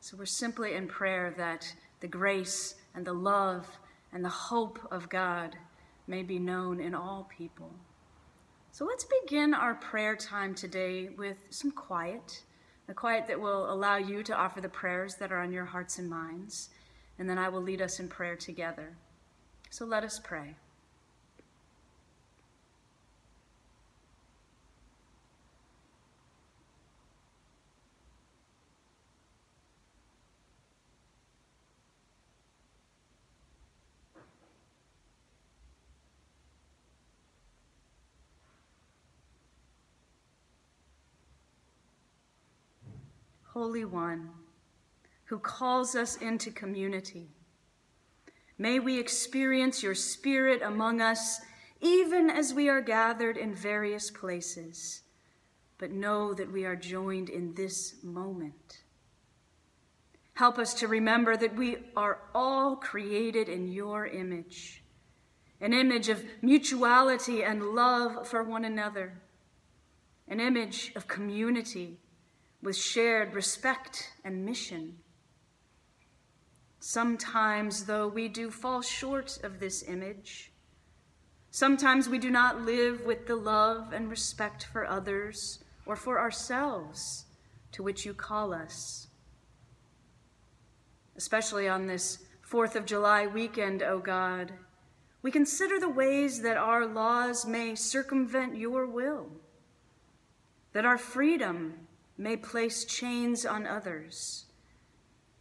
So 0.00 0.16
we're 0.16 0.26
simply 0.26 0.74
in 0.74 0.88
prayer 0.88 1.34
that 1.36 1.72
the 2.00 2.08
grace 2.08 2.74
and 2.94 3.06
the 3.06 3.12
love 3.12 3.66
and 4.12 4.24
the 4.24 4.28
hope 4.28 4.78
of 4.90 5.08
God 5.08 5.56
may 6.06 6.22
be 6.22 6.38
known 6.38 6.80
in 6.80 6.94
all 6.94 7.28
people. 7.36 7.70
So 8.76 8.84
let's 8.84 9.06
begin 9.22 9.54
our 9.54 9.76
prayer 9.76 10.14
time 10.14 10.54
today 10.54 11.08
with 11.16 11.38
some 11.48 11.70
quiet, 11.70 12.42
the 12.86 12.92
quiet 12.92 13.26
that 13.26 13.40
will 13.40 13.72
allow 13.72 13.96
you 13.96 14.22
to 14.24 14.36
offer 14.36 14.60
the 14.60 14.68
prayers 14.68 15.14
that 15.14 15.32
are 15.32 15.38
on 15.38 15.50
your 15.50 15.64
hearts 15.64 15.98
and 15.98 16.10
minds, 16.10 16.68
and 17.18 17.26
then 17.26 17.38
I 17.38 17.48
will 17.48 17.62
lead 17.62 17.80
us 17.80 18.00
in 18.00 18.08
prayer 18.08 18.36
together. 18.36 18.94
So 19.70 19.86
let 19.86 20.04
us 20.04 20.20
pray. 20.22 20.56
Holy 43.66 43.84
One, 43.84 44.30
who 45.24 45.40
calls 45.40 45.96
us 45.96 46.14
into 46.18 46.52
community. 46.52 47.26
May 48.58 48.78
we 48.78 49.00
experience 49.00 49.82
your 49.82 49.96
Spirit 49.96 50.62
among 50.62 51.00
us, 51.00 51.40
even 51.80 52.30
as 52.30 52.54
we 52.54 52.68
are 52.68 52.80
gathered 52.80 53.36
in 53.36 53.52
various 53.52 54.08
places, 54.08 55.02
but 55.78 55.90
know 55.90 56.32
that 56.32 56.52
we 56.52 56.64
are 56.64 56.76
joined 56.76 57.28
in 57.28 57.54
this 57.54 57.96
moment. 58.04 58.82
Help 60.34 60.60
us 60.60 60.72
to 60.74 60.86
remember 60.86 61.36
that 61.36 61.56
we 61.56 61.78
are 61.96 62.20
all 62.36 62.76
created 62.76 63.48
in 63.48 63.66
your 63.66 64.06
image, 64.06 64.84
an 65.60 65.72
image 65.72 66.08
of 66.08 66.24
mutuality 66.40 67.42
and 67.42 67.74
love 67.74 68.28
for 68.28 68.44
one 68.44 68.64
another, 68.64 69.20
an 70.28 70.38
image 70.38 70.92
of 70.94 71.08
community 71.08 71.98
with 72.66 72.76
shared 72.76 73.32
respect 73.32 74.10
and 74.24 74.44
mission. 74.44 74.96
Sometimes, 76.80 77.84
though, 77.84 78.08
we 78.08 78.26
do 78.26 78.50
fall 78.50 78.82
short 78.82 79.38
of 79.44 79.60
this 79.60 79.84
image. 79.84 80.50
Sometimes 81.52 82.08
we 82.08 82.18
do 82.18 82.28
not 82.28 82.62
live 82.62 83.02
with 83.02 83.28
the 83.28 83.36
love 83.36 83.92
and 83.92 84.10
respect 84.10 84.66
for 84.72 84.84
others 84.84 85.60
or 85.86 85.94
for 85.94 86.18
ourselves 86.18 87.26
to 87.70 87.84
which 87.84 88.04
you 88.04 88.12
call 88.12 88.52
us. 88.52 89.06
Especially 91.16 91.68
on 91.68 91.86
this 91.86 92.24
4th 92.50 92.74
of 92.74 92.84
July 92.84 93.28
weekend, 93.28 93.80
O 93.80 93.90
oh 93.90 93.98
God, 94.00 94.52
we 95.22 95.30
consider 95.30 95.78
the 95.78 95.88
ways 95.88 96.42
that 96.42 96.56
our 96.56 96.84
laws 96.84 97.46
may 97.46 97.76
circumvent 97.76 98.56
your 98.56 98.88
will, 98.88 99.28
that 100.72 100.84
our 100.84 100.98
freedom 100.98 101.85
may 102.18 102.36
place 102.36 102.84
chains 102.84 103.44
on 103.44 103.66
others, 103.66 104.46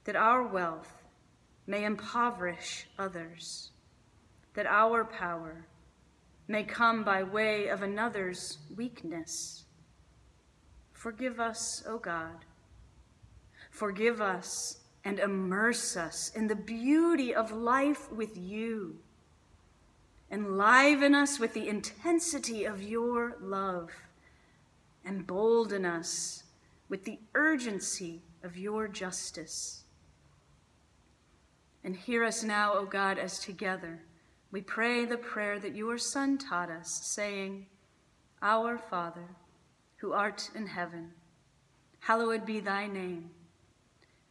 that 0.04 0.16
our 0.16 0.44
wealth 0.44 1.04
may 1.68 1.84
impoverish 1.84 2.88
others, 3.00 3.72
that 4.54 4.66
our 4.66 5.04
power 5.06 5.66
may 6.48 6.64
come 6.64 7.04
by 7.04 7.24
way 7.24 7.68
of 7.68 7.82
another's 7.82 8.60
weakness. 8.76 9.64
Forgive 10.94 11.40
us, 11.40 11.84
O 11.88 11.98
God. 11.98 12.46
Forgive 13.72 14.22
us 14.22 14.80
and 15.04 15.20
immerse 15.20 15.98
us 15.98 16.32
in 16.36 16.48
the 16.48 16.56
beauty 16.56 17.34
of 17.34 17.52
life 17.52 18.12
with 18.12 18.38
you. 18.38 18.98
Enliven 20.32 21.14
us 21.14 21.40
with 21.40 21.54
the 21.54 21.68
intensity 21.68 22.66
of 22.66 22.82
your 22.82 23.38
love. 23.40 23.92
Embolden 25.06 25.86
us 25.86 26.45
with 26.90 27.04
the 27.04 27.20
urgency 27.34 28.22
of 28.44 28.58
your 28.58 28.88
justice. 28.88 29.84
And 31.84 31.96
hear 31.96 32.24
us 32.24 32.44
now, 32.44 32.74
O 32.74 32.86
God, 32.86 33.18
as 33.18 33.40
together 33.40 34.02
we 34.52 34.62
pray 34.62 35.06
the 35.06 35.18
prayer 35.18 35.60
that 35.60 35.76
your 35.76 35.98
Son 35.98 36.38
taught 36.38 36.70
us, 36.70 36.90
saying, 37.04 37.66
Our 38.42 38.78
Father, 38.78 39.36
who 39.98 40.14
art 40.14 40.50
in 40.56 40.68
heaven, 40.68 41.12
hallowed 42.00 42.46
be 42.46 42.60
thy 42.60 42.88
name. 42.88 43.32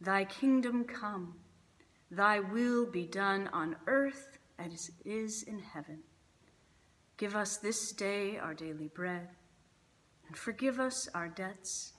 Thy 0.01 0.25
kingdom 0.25 0.83
come, 0.83 1.35
thy 2.09 2.39
will 2.39 2.85
be 2.85 3.05
done 3.05 3.49
on 3.53 3.75
earth 3.87 4.37
as 4.57 4.89
it 4.89 5.09
is 5.09 5.43
in 5.43 5.59
heaven. 5.59 5.99
Give 7.17 7.35
us 7.35 7.57
this 7.57 7.91
day 7.91 8.37
our 8.37 8.53
daily 8.53 8.87
bread, 8.87 9.29
and 10.27 10.35
forgive 10.35 10.79
us 10.79 11.07
our 11.13 11.27
debts 11.27 11.93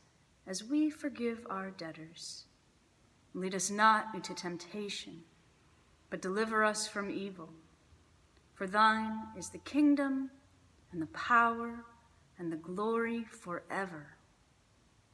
as 0.47 0.65
we 0.65 0.91
forgive 0.91 1.47
our 1.51 1.71
debtors. 1.71 2.45
Lead 3.35 3.55
us 3.55 3.71
not 3.71 4.09
into 4.15 4.35
temptation 4.35 5.23
but 6.11 6.23
deliver 6.23 6.65
us 6.65 6.87
from 6.87 7.11
evil. 7.11 7.51
For 8.55 8.67
thine 8.67 9.19
is 9.37 9.51
the 9.51 9.59
kingdom 9.59 10.31
and 10.93 11.03
the 11.03 11.07
power 11.07 11.85
and 12.39 12.51
the 12.51 12.57
glory 12.57 13.25
forever. 13.25 14.17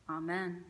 Amen. 0.09 0.65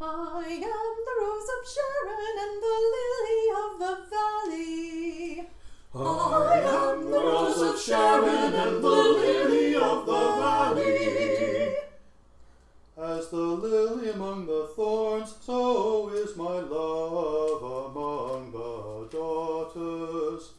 I 0.00 0.46
am 0.46 0.94
the 1.06 1.16
rose 1.20 1.48
of 1.48 1.62
Sharon 1.74 2.34
and 2.44 2.62
the 2.62 2.78
lily 2.94 3.42
of 3.64 3.70
the 3.80 3.94
valley. 4.10 5.48
I 5.96 6.58
am 6.58 7.08
the 7.08 7.20
rose 7.20 7.62
of 7.62 7.80
Sharon 7.80 8.52
and 8.52 8.82
the 8.82 8.88
lily 8.88 9.76
of 9.76 10.04
the 10.04 10.12
valley. 10.12 11.76
As 12.98 13.28
the 13.28 13.36
lily 13.36 14.10
among 14.10 14.46
the 14.46 14.66
thorns, 14.74 15.36
so 15.40 16.08
is 16.08 16.36
my 16.36 16.58
love 16.58 17.62
among 17.62 18.50
the 18.50 19.16
daughters. 19.16 20.50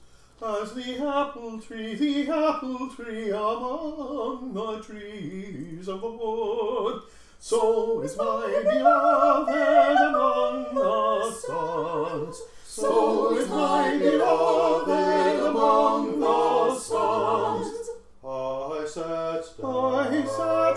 As 0.41 0.73
the 0.73 1.05
apple 1.05 1.59
tree, 1.59 1.95
the 1.95 2.29
apple 2.29 2.89
tree 2.95 3.29
among 3.31 4.53
the 4.53 4.81
trees 4.81 5.89
of 5.89 5.99
the 5.99 6.11
wood, 6.11 7.01
so 7.47 8.01
is 8.01 8.17
my 8.17 8.60
beloved 8.63 9.97
among 10.01 10.73
the 10.73 11.31
sons. 11.31 12.41
So 12.65 13.38
is 13.38 13.47
my 13.47 13.99
beloved 13.99 15.45
among 15.45 16.19
the 16.21 16.75
sons. 16.75 17.89
I 18.23 18.86
sat 18.88 19.45
down. 19.62 19.93
I 19.95 20.25
sat 20.25 20.75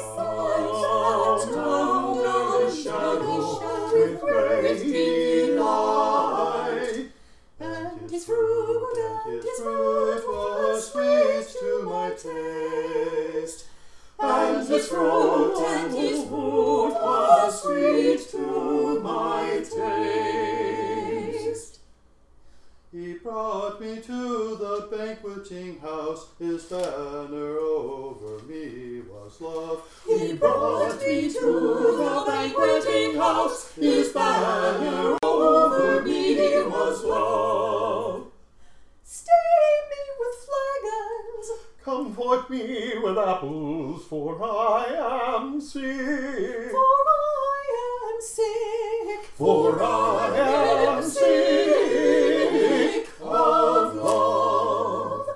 down 1.55 2.19
under 2.19 2.67
the 2.67 2.71
shadow 2.71 3.91
with 3.91 4.21
great 4.21 4.79
delight. 4.93 5.87
And 7.61 8.11
his 8.11 8.27
fruit, 8.27 8.99
and 9.27 9.43
his 9.43 9.59
fruit 9.59 10.23
was 10.29 10.93
sweet 10.93 11.49
to 11.61 11.71
my 11.87 12.11
taste. 12.11 13.65
And 14.21 14.67
his 14.67 14.89
fruit, 14.89 15.57
and 15.65 15.95
his 15.95 16.25
fruit 16.25 16.93
was 16.93 17.63
sweet 17.63 18.29
to 18.31 19.01
my 19.01 19.63
taste. 19.63 20.99
He 22.91 23.15
brought 23.15 23.81
me 23.81 24.01
to 24.01 24.57
the 24.57 24.89
banqueting 24.91 25.79
house, 25.79 26.29
his 26.39 26.65
banner 26.65 27.59
over 27.59 28.43
me 28.45 29.03
was 29.03 29.41
love. 29.41 29.83
He 30.07 30.33
brought 30.33 30.99
me 31.01 31.31
to 31.33 31.39
the 31.39 32.25
banqueting 32.27 33.17
house, 33.17 33.73
his 33.75 34.09
banner 34.13 35.18
Comfort 41.89 42.51
me 42.51 42.99
with 43.03 43.17
apples, 43.17 44.05
for 44.11 44.39
I 44.45 45.39
am 45.39 45.59
sick. 45.59 46.71
for 46.71 46.77
I 46.77 48.13
am 48.13 48.21
sick. 48.21 49.25
For 49.35 49.83
I 49.83 50.37
am 50.37 51.03
sick 51.03 53.09
of 53.23 53.95
love. 53.95 55.29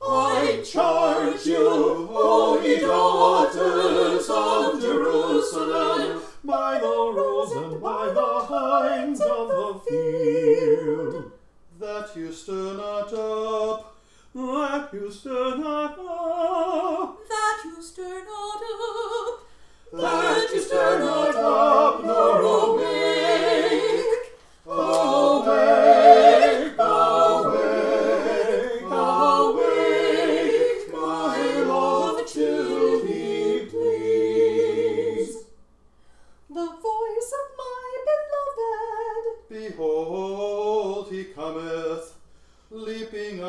I 0.00 0.62
charge 0.64 1.44
you, 1.44 2.06
holy 2.10 2.78
daughters 2.78 4.30
of 4.30 4.80
Jerusalem, 4.80 6.22
by 6.42 6.78
the 6.78 6.86
roes 6.86 7.52
and 7.52 7.82
by 7.82 8.06
the 8.06 8.46
hinds 8.48 9.20
of 9.20 9.48
the 9.48 9.80
field, 9.86 11.32
that 11.78 12.16
you 12.16 12.32
stir 12.32 12.78
not 12.78 13.12
up, 13.12 13.91
that 14.34 14.88
you 14.92 15.10
stir 15.10 15.56
not 15.58 15.98
up, 15.98 17.18
That 17.28 17.62
you 17.64 17.82
stir 17.82 18.24
not 18.24 18.62
up, 18.62 19.46
that 19.92 20.50
you 20.54 20.60
stir 20.60 20.98
not 21.00 21.36
up, 21.36 22.04
nor 22.04 22.40
awake, 22.40 22.91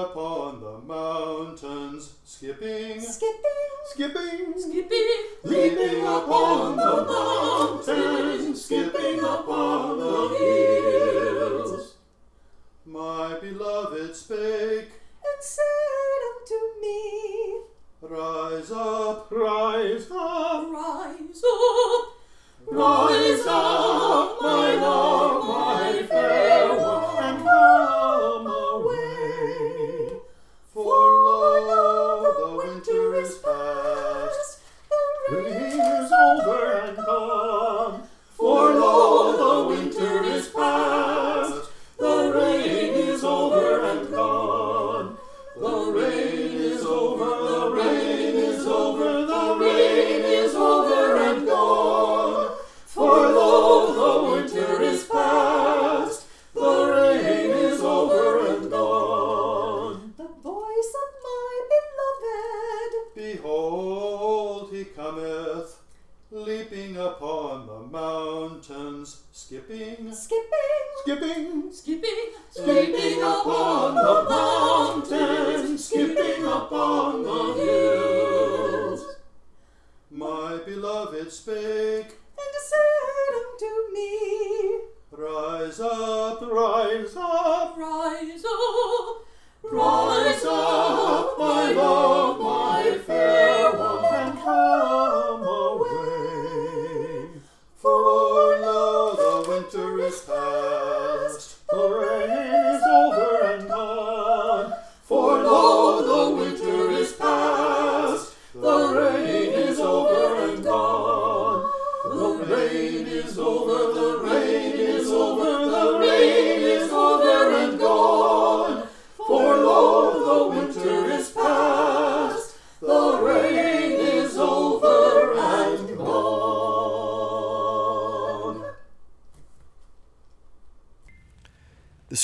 upon 0.03 0.59
the 0.59 0.77
mountains, 0.79 2.13
skipping, 2.25 2.99
skipping, 2.99 3.73
skipping, 3.85 4.53
skipping, 4.57 5.07
leaping 5.43 6.05
upon 6.05 6.75
the 6.75 7.05
mountains, 7.07 8.65
skipping 8.65 9.19
upon 9.19 9.99
the 9.99 10.35
hills. 10.37 11.95
My 12.85 13.39
beloved 13.39 14.15
spake 14.15 14.91
and 15.23 15.39
said 15.41 16.19
unto 16.35 16.59
me, 16.81 17.61
Rise 18.01 18.71
up, 18.71 19.31
rise 19.31 20.07
up, 20.11 20.67
rise 20.69 21.43
up, 21.49 22.17
rise 22.67 23.47
up, 23.47 24.41
my 24.41 24.75
love, 24.75 25.47
my 25.47 26.03
fair 26.07 26.82
is 33.15 33.35
past, 33.35 34.59
the 35.29 35.37
rain 35.37 35.79
is 35.79 36.11
over 36.11 36.71
and 36.71 36.97
gone. 36.97 38.02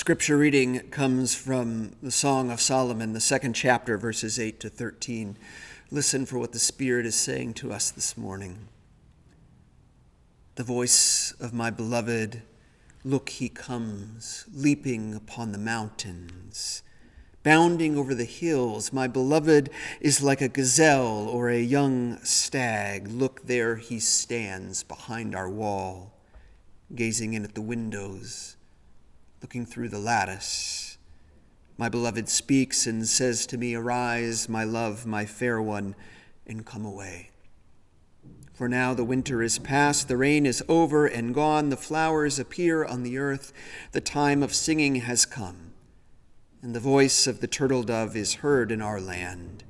Scripture 0.10 0.40
reading 0.40 0.80
comes 0.90 1.36
from 1.36 1.92
the 2.02 2.10
Song 2.10 2.50
of 2.50 2.60
Solomon, 2.60 3.14
the 3.14 3.20
second 3.20 3.54
chapter, 3.54 3.96
verses 3.96 4.40
8 4.40 4.60
to 4.62 4.68
13. 4.68 5.38
Listen 5.92 6.26
for 6.26 6.40
what 6.40 6.52
the 6.52 6.58
Spirit 6.58 7.06
is 7.06 7.14
saying 7.14 7.54
to 7.54 7.72
us 7.72 7.92
this 7.92 8.18
morning. 8.18 8.70
The 10.56 10.64
voice 10.64 11.36
of 11.40 11.54
my 11.54 11.70
beloved, 11.70 12.42
look, 13.04 13.30
he 13.30 13.50
comes, 13.50 14.46
leaping 14.52 15.14
upon 15.14 15.52
the 15.52 15.60
mountains, 15.60 16.82
bounding 17.44 17.96
over 17.96 18.16
the 18.16 18.26
hills. 18.26 18.92
My 18.92 19.08
beloved 19.08 19.70
is 20.02 20.24
like 20.24 20.42
a 20.42 20.50
gazelle 20.50 21.30
or 21.30 21.50
a 21.50 21.62
young 21.62 22.18
stag. 22.24 23.08
Look, 23.10 23.46
there 23.46 23.76
he 23.76 24.00
stands 24.00 24.82
behind 24.82 25.36
our 25.36 25.52
wall, 25.52 26.18
gazing 26.96 27.36
in 27.36 27.44
at 27.44 27.54
the 27.54 27.62
windows 27.62 28.56
looking 29.42 29.66
through 29.66 29.90
the 29.90 30.00
lattice. 30.00 30.98
My 31.78 31.88
beloved 31.88 32.28
speaks 32.28 32.86
and 32.86 33.08
says 33.08 33.46
to 33.48 33.58
me, 33.58 33.74
Arise, 33.74 34.50
my 34.50 34.66
love, 34.66 35.06
my 35.06 35.26
fair 35.26 35.62
one, 35.62 35.96
and 36.46 36.66
come 36.66 36.86
away. 36.86 37.30
For 38.54 38.68
now 38.68 38.94
the 38.94 39.06
winter 39.06 39.42
is 39.42 39.58
past, 39.58 40.10
the 40.10 40.18
rain 40.18 40.46
is 40.46 40.62
over 40.68 41.06
and 41.06 41.34
gone, 41.34 41.70
the 41.70 41.78
flowers 41.78 42.38
appear 42.38 42.84
on 42.84 43.04
the 43.04 43.18
earth, 43.18 43.54
the 43.94 44.02
time 44.02 44.44
of 44.44 44.54
singing 44.54 44.96
has 44.96 45.26
come, 45.26 45.72
and 46.62 46.76
the 46.76 46.82
voice 46.82 47.26
of 47.26 47.40
the 47.40 47.48
turtle 47.48 47.84
dove 47.84 48.18
is 48.18 48.36
heard 48.36 48.74
in 48.74 48.82
our 48.82 49.00
land. 49.00 49.64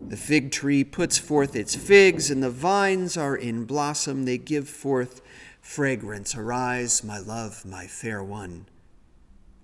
The 0.00 0.16
fig 0.16 0.50
tree 0.50 0.82
puts 0.82 1.18
forth 1.18 1.54
its 1.54 1.74
figs, 1.74 2.30
and 2.30 2.42
the 2.42 2.50
vines 2.50 3.18
are 3.18 3.36
in 3.36 3.66
blossom, 3.66 4.24
they 4.24 4.38
give 4.38 4.66
forth 4.66 5.20
fragrance. 5.60 6.34
Arise, 6.34 7.04
my 7.04 7.18
love, 7.18 7.66
my 7.66 7.86
fair 7.86 8.24
one 8.24 8.64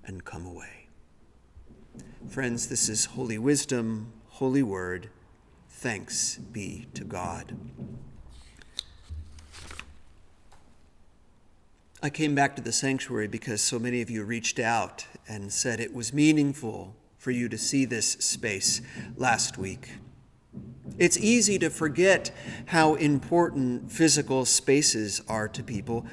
and 0.05 0.25
come 0.25 0.47
away. 0.47 0.89
Friends, 2.29 2.69
this 2.69 2.89
is 2.89 3.07
holy 3.07 3.39
wisdom, 3.39 4.13
holy 4.29 4.63
word. 4.63 5.11
Thanks 5.69 6.37
be 6.37 6.87
to 6.95 7.05
God. 7.05 7.57
I 12.03 12.09
came 12.09 12.35
back 12.35 12.57
to 12.57 12.63
the 12.63 12.73
sanctuary 12.73 13.29
because 13.29 13.61
so 13.61 13.79
many 13.79 14.01
of 14.01 14.09
you 14.09 14.25
reached 14.25 14.59
out 14.59 15.07
and 15.29 15.53
said 15.53 15.81
it 15.81 15.93
was 15.93 16.15
meaningful 16.15 16.97
for 17.19 17.31
you 17.31 17.49
to 17.51 17.59
see 17.59 17.85
this 17.85 18.13
space 18.13 18.81
last 19.17 19.59
week. 19.59 19.91
It's 20.99 21.19
easy 21.19 21.59
to 21.59 21.69
forget 21.69 22.31
how 22.67 22.95
important 22.95 23.93
physical 23.93 24.47
spaces 24.47 25.21
are 25.29 25.49
to 25.49 25.63
people. 25.63 26.07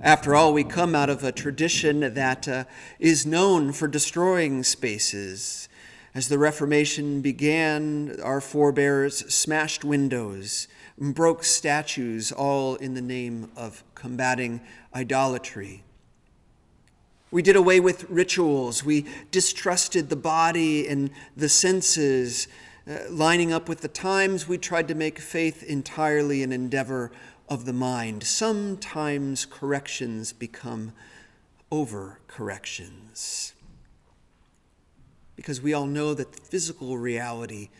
After 0.00 0.36
all, 0.36 0.52
we 0.52 0.62
come 0.62 0.94
out 0.94 1.10
of 1.10 1.24
a 1.24 1.32
tradition 1.32 2.14
that 2.14 2.46
uh, 2.46 2.64
is 3.00 3.26
known 3.26 3.72
for 3.72 3.88
destroying 3.88 4.62
spaces. 4.62 5.68
As 6.14 6.28
the 6.28 6.38
Reformation 6.38 7.20
began, 7.20 8.16
our 8.22 8.40
forebears 8.40 9.32
smashed 9.34 9.84
windows, 9.84 10.68
broke 10.96 11.42
statues, 11.42 12.30
all 12.30 12.76
in 12.76 12.94
the 12.94 13.02
name 13.02 13.50
of 13.56 13.82
combating 13.96 14.60
idolatry. 14.94 15.82
We 17.32 17.42
did 17.42 17.56
away 17.56 17.80
with 17.80 18.08
rituals. 18.08 18.84
We 18.84 19.04
distrusted 19.32 20.10
the 20.10 20.16
body 20.16 20.86
and 20.86 21.10
the 21.36 21.48
senses. 21.48 22.46
Uh, 22.88 22.98
lining 23.10 23.52
up 23.52 23.68
with 23.68 23.80
the 23.80 23.88
times, 23.88 24.46
we 24.46 24.58
tried 24.58 24.86
to 24.88 24.94
make 24.94 25.18
faith 25.18 25.64
entirely 25.64 26.44
an 26.44 26.52
endeavor 26.52 27.10
of 27.48 27.64
the 27.64 27.72
mind. 27.72 28.22
Sometimes 28.24 29.46
corrections 29.46 30.32
become 30.32 30.92
over 31.70 32.20
corrections. 32.28 33.54
Because 35.36 35.60
we 35.60 35.72
all 35.72 35.86
know 35.86 36.14
that 36.14 36.34
physical 36.34 36.98
reality 36.98 37.70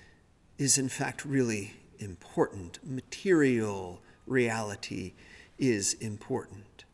is, 0.59 0.79
in 0.79 0.89
fact, 0.89 1.25
really 1.25 1.75
important. 1.99 2.79
Material 2.85 4.01
reality 4.27 5.13
is 5.59 5.95
important. 5.95 6.85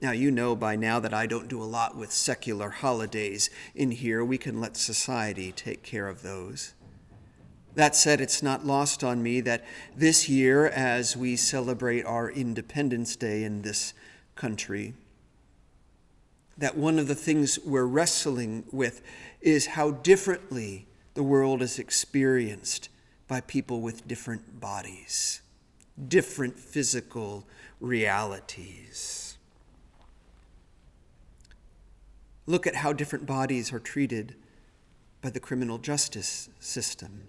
Now, 0.00 0.12
you 0.12 0.30
know 0.30 0.54
by 0.54 0.76
now 0.76 1.00
that 1.00 1.14
I 1.14 1.26
don't 1.26 1.48
do 1.48 1.62
a 1.62 1.64
lot 1.64 1.96
with 1.96 2.12
secular 2.12 2.68
holidays 2.68 3.48
in 3.74 3.90
here. 3.90 4.24
We 4.24 4.38
can 4.38 4.60
let 4.60 4.76
society 4.76 5.52
take 5.52 5.82
care 5.82 6.06
of 6.06 6.22
those. 6.22 6.74
That 7.76 7.94
said, 7.94 8.22
it's 8.22 8.42
not 8.42 8.64
lost 8.64 9.04
on 9.04 9.22
me 9.22 9.42
that 9.42 9.62
this 9.94 10.30
year, 10.30 10.66
as 10.66 11.14
we 11.14 11.36
celebrate 11.36 12.06
our 12.06 12.30
Independence 12.30 13.16
Day 13.16 13.44
in 13.44 13.60
this 13.60 13.92
country, 14.34 14.94
that 16.56 16.74
one 16.74 16.98
of 16.98 17.06
the 17.06 17.14
things 17.14 17.58
we're 17.58 17.84
wrestling 17.84 18.64
with 18.72 19.02
is 19.42 19.66
how 19.66 19.90
differently 19.90 20.86
the 21.12 21.22
world 21.22 21.60
is 21.60 21.78
experienced 21.78 22.88
by 23.28 23.42
people 23.42 23.82
with 23.82 24.08
different 24.08 24.58
bodies, 24.58 25.42
different 26.08 26.58
physical 26.58 27.46
realities. 27.78 29.36
Look 32.46 32.66
at 32.66 32.76
how 32.76 32.94
different 32.94 33.26
bodies 33.26 33.70
are 33.70 33.78
treated 33.78 34.34
by 35.20 35.28
the 35.28 35.40
criminal 35.40 35.76
justice 35.76 36.48
system. 36.58 37.24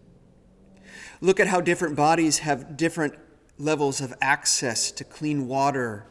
Look 1.21 1.39
at 1.39 1.47
how 1.47 1.62
different 1.62 1.95
bodies 1.95 2.39
have 2.39 2.77
different 2.77 3.15
levels 3.57 4.01
of 4.01 4.13
access 4.21 4.91
to 4.91 5.03
clean 5.03 5.47
water, 5.47 6.05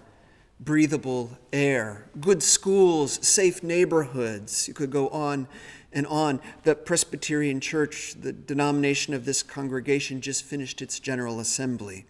breathable 0.58 1.38
air, 1.52 2.08
good 2.20 2.42
schools, 2.42 3.24
safe 3.26 3.62
neighborhoods. 3.62 4.66
You 4.66 4.74
could 4.74 4.90
go 4.90 5.08
on 5.08 5.48
and 5.92 6.06
on. 6.06 6.40
The 6.64 6.74
Presbyterian 6.74 7.60
Church, 7.60 8.14
the 8.20 8.32
denomination 8.32 9.14
of 9.14 9.24
this 9.24 9.42
congregation, 9.42 10.20
just 10.20 10.44
finished 10.44 10.82
its 10.82 10.98
General 10.98 11.40
Assembly. 11.40 12.06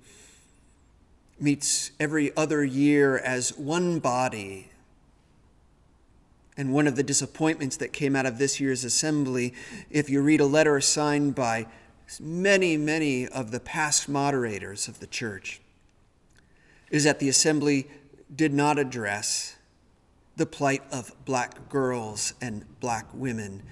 Meets 1.39 1.91
every 2.01 2.35
other 2.37 2.65
year 2.65 3.19
as 3.19 3.57
one 3.57 3.99
body. 3.99 4.71
And 6.57 6.73
one 6.73 6.87
of 6.87 6.97
the 6.97 7.03
disappointments 7.03 7.77
that 7.77 7.93
came 7.93 8.17
out 8.17 8.25
of 8.25 8.39
this 8.39 8.59
year's 8.59 8.83
assembly, 8.85 9.53
if 9.91 10.09
you 10.09 10.23
read 10.23 10.41
a 10.41 10.47
letter 10.47 10.81
signed 10.81 11.35
by 11.35 11.67
many, 12.21 12.77
many 12.77 13.27
of 13.27 13.51
the 13.51 13.61
past 13.61 14.09
moderators 14.09 14.89
of 14.89 15.01
the 15.01 15.07
church, 15.07 15.61
is 16.91 17.05
that 17.05 17.19
the 17.19 17.29
assembly 17.29 17.89
did 18.35 18.53
not 18.53 18.79
address 18.79 19.57
the 20.37 20.47
plight 20.47 20.83
of 20.93 21.13
black 21.25 21.69
girls 21.69 22.35
and 22.41 22.65
black 22.81 23.07
women 23.13 23.63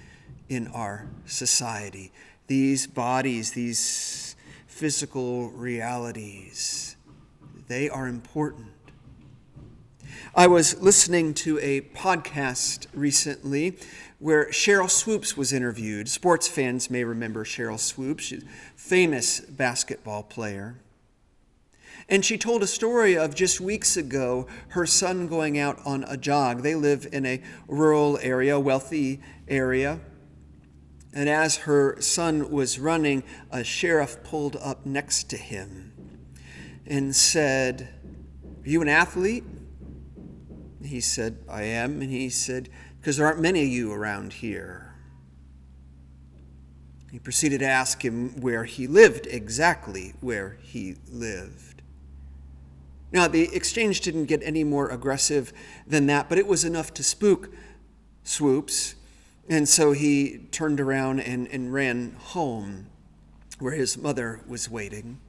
in 0.49 0.67
our 0.67 1.07
society. 1.25 2.11
These 2.47 2.87
bodies, 2.87 3.51
these 3.51 4.35
physical 4.67 5.49
realities, 5.51 6.95
they 7.67 7.89
are 7.89 8.07
important. 8.07 8.67
I 10.35 10.47
was 10.47 10.81
listening 10.81 11.33
to 11.35 11.59
a 11.59 11.81
podcast 11.81 12.87
recently 12.93 13.77
where 14.19 14.49
Sheryl 14.49 14.89
Swoopes 14.89 15.35
was 15.35 15.51
interviewed. 15.51 16.07
Sports 16.09 16.47
fans 16.47 16.89
may 16.89 17.03
remember 17.03 17.43
Sheryl 17.43 17.79
Swoopes, 17.79 18.25
she's 18.25 18.43
a 18.43 18.47
famous 18.75 19.39
basketball 19.41 20.23
player. 20.23 20.77
And 22.07 22.23
she 22.23 22.37
told 22.37 22.61
a 22.61 22.67
story 22.67 23.17
of 23.17 23.33
just 23.33 23.59
weeks 23.59 23.97
ago 23.97 24.47
her 24.69 24.85
son 24.85 25.27
going 25.27 25.57
out 25.57 25.79
on 25.85 26.03
a 26.03 26.17
jog. 26.17 26.61
They 26.61 26.75
live 26.75 27.07
in 27.11 27.25
a 27.25 27.41
rural 27.67 28.19
area, 28.21 28.59
wealthy 28.59 29.21
area. 29.47 29.99
And 31.13 31.29
as 31.29 31.57
her 31.57 31.99
son 32.01 32.51
was 32.51 32.77
running, 32.77 33.23
a 33.49 33.63
sheriff 33.63 34.23
pulled 34.23 34.57
up 34.57 34.85
next 34.85 35.29
to 35.29 35.37
him 35.37 35.93
and 36.85 37.15
said, 37.15 37.89
Are 38.63 38.69
you 38.69 38.81
an 38.81 38.89
athlete? 38.89 39.45
He 40.83 41.01
said, 41.01 41.39
I 41.49 41.63
am. 41.63 42.01
And 42.01 42.11
he 42.11 42.29
said, 42.29 42.69
Because 43.05 43.17
there 43.17 43.27
aren't 43.27 43.39
many 43.39 43.61
of 43.61 43.67
you 43.67 43.93
around 43.93 44.33
here. 44.33 44.95
He 47.11 47.19
proceeded 47.19 47.59
to 47.59 47.67
ask 47.67 48.03
him 48.03 48.41
where 48.41 48.63
he 48.63 48.87
lived, 48.87 49.27
exactly 49.27 50.15
where 50.21 50.57
he 50.63 50.95
lived. 51.11 51.83
Now, 53.11 53.27
the 53.27 53.53
exchange 53.55 54.01
didn't 54.01 54.25
get 54.25 54.41
any 54.41 54.63
more 54.63 54.89
aggressive 54.89 55.53
than 55.85 56.07
that, 56.07 56.29
but 56.29 56.39
it 56.39 56.47
was 56.47 56.63
enough 56.63 56.95
to 56.95 57.03
spook 57.03 57.53
Swoopes. 58.23 58.95
And 59.47 59.69
so 59.69 59.91
he 59.91 60.47
turned 60.49 60.81
around 60.81 61.19
and, 61.19 61.47
and 61.49 61.71
ran 61.71 62.15
home 62.17 62.87
where 63.59 63.73
his 63.73 63.99
mother 63.99 64.41
was 64.47 64.67
waiting. 64.67 65.19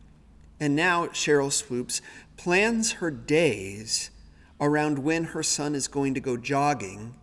And 0.58 0.74
now 0.74 1.08
Sheryl 1.08 1.52
Swoopes 1.52 2.00
plans 2.38 2.92
her 2.92 3.10
days 3.10 4.08
around 4.62 5.00
when 5.00 5.24
her 5.24 5.42
son 5.42 5.74
is 5.74 5.88
going 5.88 6.14
to 6.14 6.20
go 6.20 6.38
jogging 6.38 7.16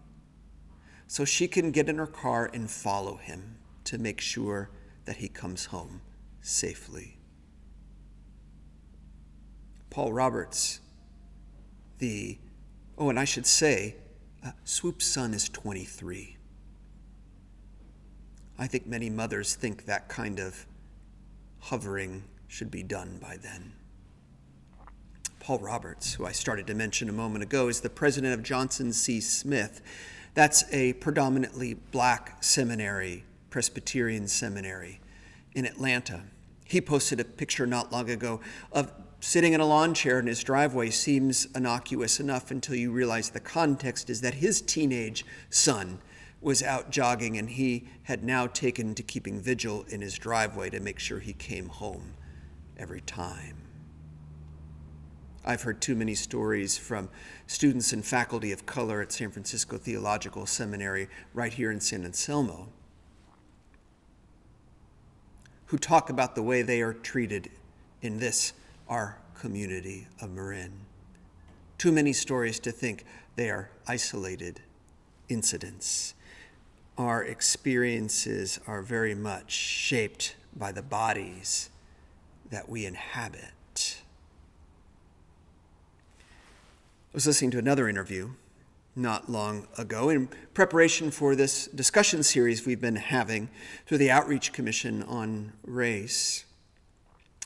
so 1.08 1.26
she 1.26 1.48
can 1.48 1.72
get 1.72 1.90
in 1.90 1.98
her 1.98 2.08
car 2.08 2.50
and 2.54 2.70
follow 2.70 3.18
him 3.18 3.58
to 3.86 3.98
make 3.98 4.22
sure 4.22 4.70
that 5.06 5.18
he 5.18 5.28
comes 5.28 5.66
home 5.66 6.02
safely. 6.42 7.18
Paul 9.90 10.12
Roberts, 10.12 10.80
the, 12.00 12.38
oh, 12.98 13.10
and 13.10 13.20
I 13.20 13.26
should 13.26 13.46
say, 13.46 13.96
uh, 14.46 14.52
Swoopes' 14.64 15.06
son 15.06 15.34
is 15.34 15.50
23. 15.50 16.38
I 18.58 18.68
think 18.68 18.88
many 18.88 19.10
mothers 19.10 19.56
think 19.56 19.86
that 19.86 20.10
kind 20.10 20.40
of 20.40 20.66
hovering 21.60 22.24
should 22.48 22.72
be 22.72 22.84
done 22.84 23.20
by 23.22 23.38
then. 23.38 23.74
Paul 25.40 25.60
Roberts, 25.60 26.14
who 26.14 26.26
I 26.26 26.32
started 26.32 26.68
to 26.68 26.74
mention 26.74 27.10
a 27.10 27.14
moment 27.14 27.44
ago, 27.44 27.68
is 27.68 27.82
the 27.82 27.90
president 27.90 28.34
of 28.34 28.44
Johnson 28.44 28.94
C. 28.94 29.20
Smith. 29.20 29.82
That's 30.34 30.64
a 30.72 30.94
predominantly 30.94 31.76
black 31.76 32.44
seminary, 32.44 33.24
Presbyterian 33.52 34.28
seminary 34.28 35.00
in 35.54 35.66
Atlanta. 35.66 36.22
He 36.66 36.82
posted 36.82 37.20
a 37.20 37.24
picture 37.24 37.68
not 37.68 37.92
long 37.92 38.10
ago 38.10 38.42
of 38.72 38.92
sitting 39.20 39.54
in 39.54 39.62
a 39.62 39.66
lawn 39.66 39.94
chair 39.94 40.20
in 40.20 40.26
his 40.26 40.44
driveway 40.44 40.90
seems 40.90 41.46
innocuous 41.56 42.20
enough 42.20 42.50
until 42.50 42.76
you 42.76 42.92
realize 42.92 43.30
the 43.30 43.40
context 43.40 44.10
is 44.10 44.22
that 44.22 44.34
his 44.36 44.60
teenage 44.60 45.24
son 45.50 46.00
was 46.42 46.64
out 46.64 46.90
jogging 46.90 47.38
and 47.38 47.52
he 47.52 47.88
had 48.04 48.24
now 48.24 48.48
taken 48.48 48.96
to 48.96 49.04
keeping 49.04 49.40
vigil 49.40 49.86
in 49.88 50.02
his 50.02 50.18
driveway 50.18 50.70
to 50.70 50.80
make 50.80 51.00
sure 51.00 51.20
he 51.20 51.34
came 51.34 51.70
home 51.70 52.16
every 52.78 53.02
time. 53.02 53.63
I've 55.46 55.62
heard 55.62 55.82
too 55.82 55.96
many 55.96 56.16
stories 56.16 56.78
from 56.78 57.10
students 57.48 57.92
and 57.92 58.06
faculty 58.06 58.52
of 58.52 58.66
color 58.66 59.02
at 59.02 59.12
San 59.12 59.30
Francisco 59.32 59.78
Theological 59.78 60.46
Seminary 60.46 61.10
right 61.34 61.54
here 61.54 61.72
in 61.72 61.80
San 61.80 62.06
Anselmo 62.06 62.70
who 65.66 65.78
talk 65.78 66.10
about 66.10 66.36
the 66.36 66.44
way 66.44 66.62
they 66.62 66.82
are 66.82 66.94
treated 66.94 67.50
in 68.02 68.20
this, 68.20 68.54
our 68.88 69.18
community 69.34 70.08
of 70.22 70.30
Marin. 70.30 70.72
Too 71.80 71.92
many 71.92 72.14
stories 72.14 72.60
to 72.60 72.72
think 72.72 73.06
they 73.36 73.50
are 73.50 73.72
isolated 73.88 74.60
incidents 75.30 76.14
our 76.98 77.24
experiences 77.24 78.60
are 78.68 78.82
very 78.82 79.16
much 79.16 79.52
shaped 79.52 80.36
by 80.56 80.72
the 80.72 80.82
bodies 80.82 81.70
that 82.52 82.70
we 82.70 82.86
inhabit. 82.86 83.98
I 87.02 87.03
was 87.14 87.28
listening 87.28 87.52
to 87.52 87.60
another 87.60 87.88
interview 87.88 88.32
not 88.96 89.30
long 89.30 89.68
ago 89.78 90.10
in 90.10 90.28
preparation 90.54 91.12
for 91.12 91.36
this 91.36 91.68
discussion 91.68 92.24
series 92.24 92.66
we've 92.66 92.82
been 92.82 92.96
having 92.96 93.50
through 93.86 93.98
the 93.98 94.12
Outreach 94.12 94.54
Commission 94.54 95.02
on 95.04 95.54
Race. 95.64 96.46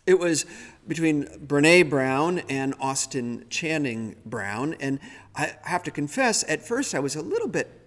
It 0.06 0.20
was 0.20 0.46
between 0.88 1.26
Brene 1.46 1.90
Brown 1.90 2.40
and 2.50 2.74
Austin 2.80 3.46
Channing 3.50 4.16
Brown, 4.26 4.76
and 4.80 5.00
I 5.36 5.56
have 5.64 5.84
to 5.84 5.92
confess, 5.92 6.44
at 6.50 6.66
first 6.66 6.96
I 6.96 7.00
was 7.00 7.16
a 7.16 7.22
little 7.22 7.48
bit 7.48 7.78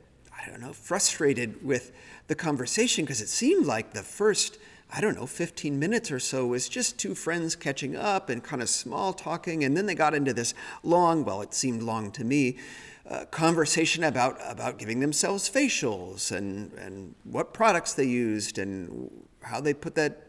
I 0.41 0.49
don't 0.49 0.61
know, 0.61 0.73
frustrated 0.73 1.65
with 1.65 1.93
the 2.29 2.35
conversation 2.35 3.05
because 3.05 3.21
it 3.21 3.29
seemed 3.29 3.67
like 3.67 3.93
the 3.93 4.03
first, 4.03 4.59
I 4.93 5.01
don't 5.01 5.15
know, 5.15 5.27
15 5.27 5.79
minutes 5.79 6.11
or 6.11 6.19
so 6.19 6.47
was 6.47 6.69
just 6.69 6.99
two 6.99 7.15
friends 7.15 7.55
catching 7.55 7.97
up 7.97 8.29
and 8.29 8.43
kind 8.43 8.61
of 8.61 8.69
small 8.69 9.13
talking. 9.13 9.63
And 9.63 9.77
then 9.77 9.87
they 9.87 9.95
got 9.95 10.15
into 10.15 10.33
this 10.33 10.53
long, 10.83 11.25
well, 11.25 11.43
it 11.43 11.55
seemed 11.55 11.83
long 11.83 12.11
to 12.13 12.25
me, 12.25 12.59
uh, 13.09 13.25
conversation 13.27 14.03
about, 14.05 14.39
about 14.45 14.79
giving 14.79 15.01
themselves 15.01 15.49
facials 15.49 16.33
and, 16.33 16.73
and 16.73 17.15
what 17.25 17.55
products 17.55 17.95
they 17.95 18.05
used 18.05 18.59
and 18.59 19.11
how 19.43 19.61
they 19.61 19.75
put 19.75 19.95
that 19.95 20.27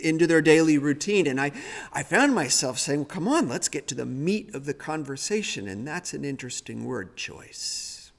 into 0.00 0.26
their 0.26 0.42
daily 0.42 0.78
routine. 0.78 1.26
And 1.26 1.40
I, 1.40 1.52
I 1.92 2.02
found 2.02 2.34
myself 2.34 2.78
saying, 2.78 3.00
well, 3.00 3.06
come 3.06 3.26
on, 3.26 3.48
let's 3.48 3.68
get 3.68 3.88
to 3.88 3.94
the 3.94 4.06
meat 4.06 4.54
of 4.54 4.66
the 4.66 4.74
conversation. 4.74 5.66
And 5.66 5.86
that's 5.86 6.14
an 6.14 6.24
interesting 6.24 6.84
word 6.84 7.16
choice. 7.16 8.12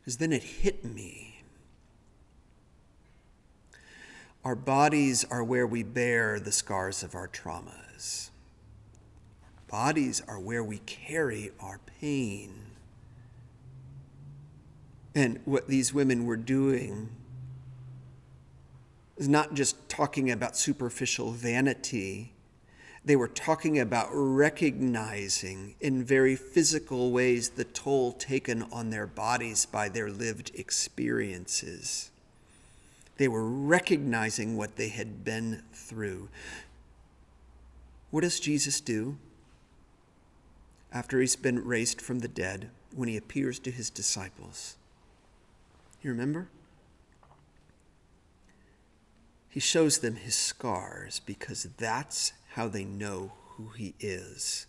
Because 0.00 0.18
then 0.18 0.32
it 0.32 0.42
hit 0.42 0.84
me. 0.84 1.23
Our 4.44 4.54
bodies 4.54 5.24
are 5.30 5.42
where 5.42 5.66
we 5.66 5.82
bear 5.82 6.38
the 6.38 6.52
scars 6.52 7.02
of 7.02 7.14
our 7.14 7.28
traumas. 7.28 8.30
Bodies 9.68 10.22
are 10.28 10.38
where 10.38 10.62
we 10.62 10.78
carry 10.78 11.50
our 11.60 11.80
pain. 12.00 12.52
And 15.14 15.40
what 15.44 15.68
these 15.68 15.94
women 15.94 16.26
were 16.26 16.36
doing 16.36 17.08
is 19.16 19.28
not 19.28 19.54
just 19.54 19.88
talking 19.88 20.30
about 20.30 20.56
superficial 20.56 21.30
vanity 21.30 22.34
they 23.04 23.16
were 23.16 23.28
talking 23.28 23.78
about 23.78 24.08
recognizing 24.10 25.74
in 25.78 26.02
very 26.02 26.36
physical 26.36 27.12
ways 27.12 27.50
the 27.50 27.64
toll 27.64 28.12
taken 28.12 28.62
on 28.72 28.88
their 28.88 29.06
bodies 29.06 29.66
by 29.66 29.90
their 29.90 30.10
lived 30.10 30.52
experiences. 30.54 32.10
They 33.16 33.28
were 33.28 33.48
recognizing 33.48 34.56
what 34.56 34.76
they 34.76 34.88
had 34.88 35.24
been 35.24 35.62
through. 35.72 36.28
What 38.10 38.22
does 38.22 38.40
Jesus 38.40 38.80
do 38.80 39.16
after 40.92 41.20
he's 41.20 41.36
been 41.36 41.64
raised 41.64 42.00
from 42.00 42.20
the 42.20 42.28
dead 42.28 42.70
when 42.94 43.08
he 43.08 43.16
appears 43.16 43.58
to 43.60 43.70
his 43.70 43.90
disciples? 43.90 44.76
You 46.02 46.10
remember? 46.10 46.48
He 49.48 49.60
shows 49.60 49.98
them 49.98 50.16
his 50.16 50.34
scars 50.34 51.20
because 51.20 51.68
that's 51.76 52.32
how 52.54 52.66
they 52.68 52.84
know 52.84 53.32
who 53.56 53.68
He 53.68 53.94
is. 54.00 54.66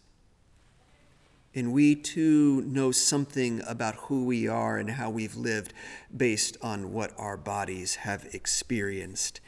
And 1.55 1.71
we 1.71 1.95
too 1.95 2.61
know 2.63 2.91
something 2.91 3.61
about 3.65 3.95
who 3.95 4.25
we 4.25 4.45
are 4.47 4.77
and 4.77 4.91
how 4.91 5.09
we've 5.09 5.37
lived 5.37 5.73
based 6.15 6.57
on 6.61 6.91
what 6.91 7.13
our 7.17 7.37
bodies 7.37 7.95
have 7.95 8.27
experienced 8.33 9.39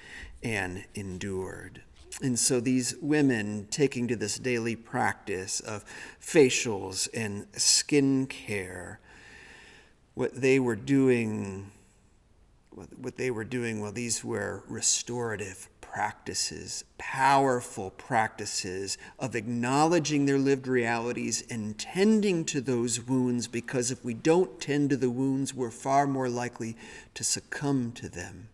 and 0.41 0.85
endured. 0.95 1.81
And 2.21 2.39
so 2.39 2.61
these 2.61 2.95
women 3.01 3.67
taking 3.69 4.07
to 4.07 4.15
this 4.15 4.39
daily 4.39 4.75
practice 4.75 5.59
of 5.59 5.83
facials 6.21 7.09
and 7.13 7.45
skin 7.53 8.25
care, 8.25 9.01
what 10.13 10.33
they 10.33 10.59
were 10.59 10.77
doing, 10.77 11.71
what 12.73 13.17
they 13.17 13.29
were 13.29 13.43
doing, 13.43 13.81
well, 13.81 13.91
these 13.91 14.23
were 14.23 14.63
restorative 14.67 15.69
practices, 15.97 16.83
powerful 16.99 17.89
practices 17.89 18.99
of 19.17 19.35
acknowledging 19.35 20.27
their 20.27 20.37
lived 20.37 20.67
realities 20.67 21.43
and 21.49 21.75
tending 21.79 22.45
to 22.45 22.61
those 22.61 23.01
wounds 23.01 23.47
because 23.47 23.89
if 23.89 24.05
we 24.05 24.13
don't 24.13 24.61
tend 24.61 24.91
to 24.91 24.95
the 24.95 25.09
wounds, 25.09 25.55
we're 25.55 25.71
far 25.71 26.05
more 26.05 26.29
likely 26.29 26.77
to 27.15 27.23
succumb 27.23 27.91
to 27.91 28.07
them. 28.07 28.49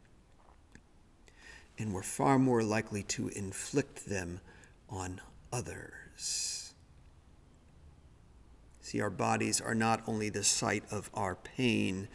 And 1.77 1.93
we're 1.93 2.01
far 2.01 2.39
more 2.39 2.63
likely 2.63 3.03
to 3.03 3.27
inflict 3.27 4.05
them 4.05 4.39
on 4.87 5.19
others. 5.51 6.73
See, 8.79 9.01
our 9.01 9.09
bodies 9.09 9.59
are 9.59 9.75
not 9.75 10.01
only 10.07 10.29
the 10.29 10.45
site 10.45 10.85
of 10.89 11.09
our 11.13 11.35
pain, 11.35 12.07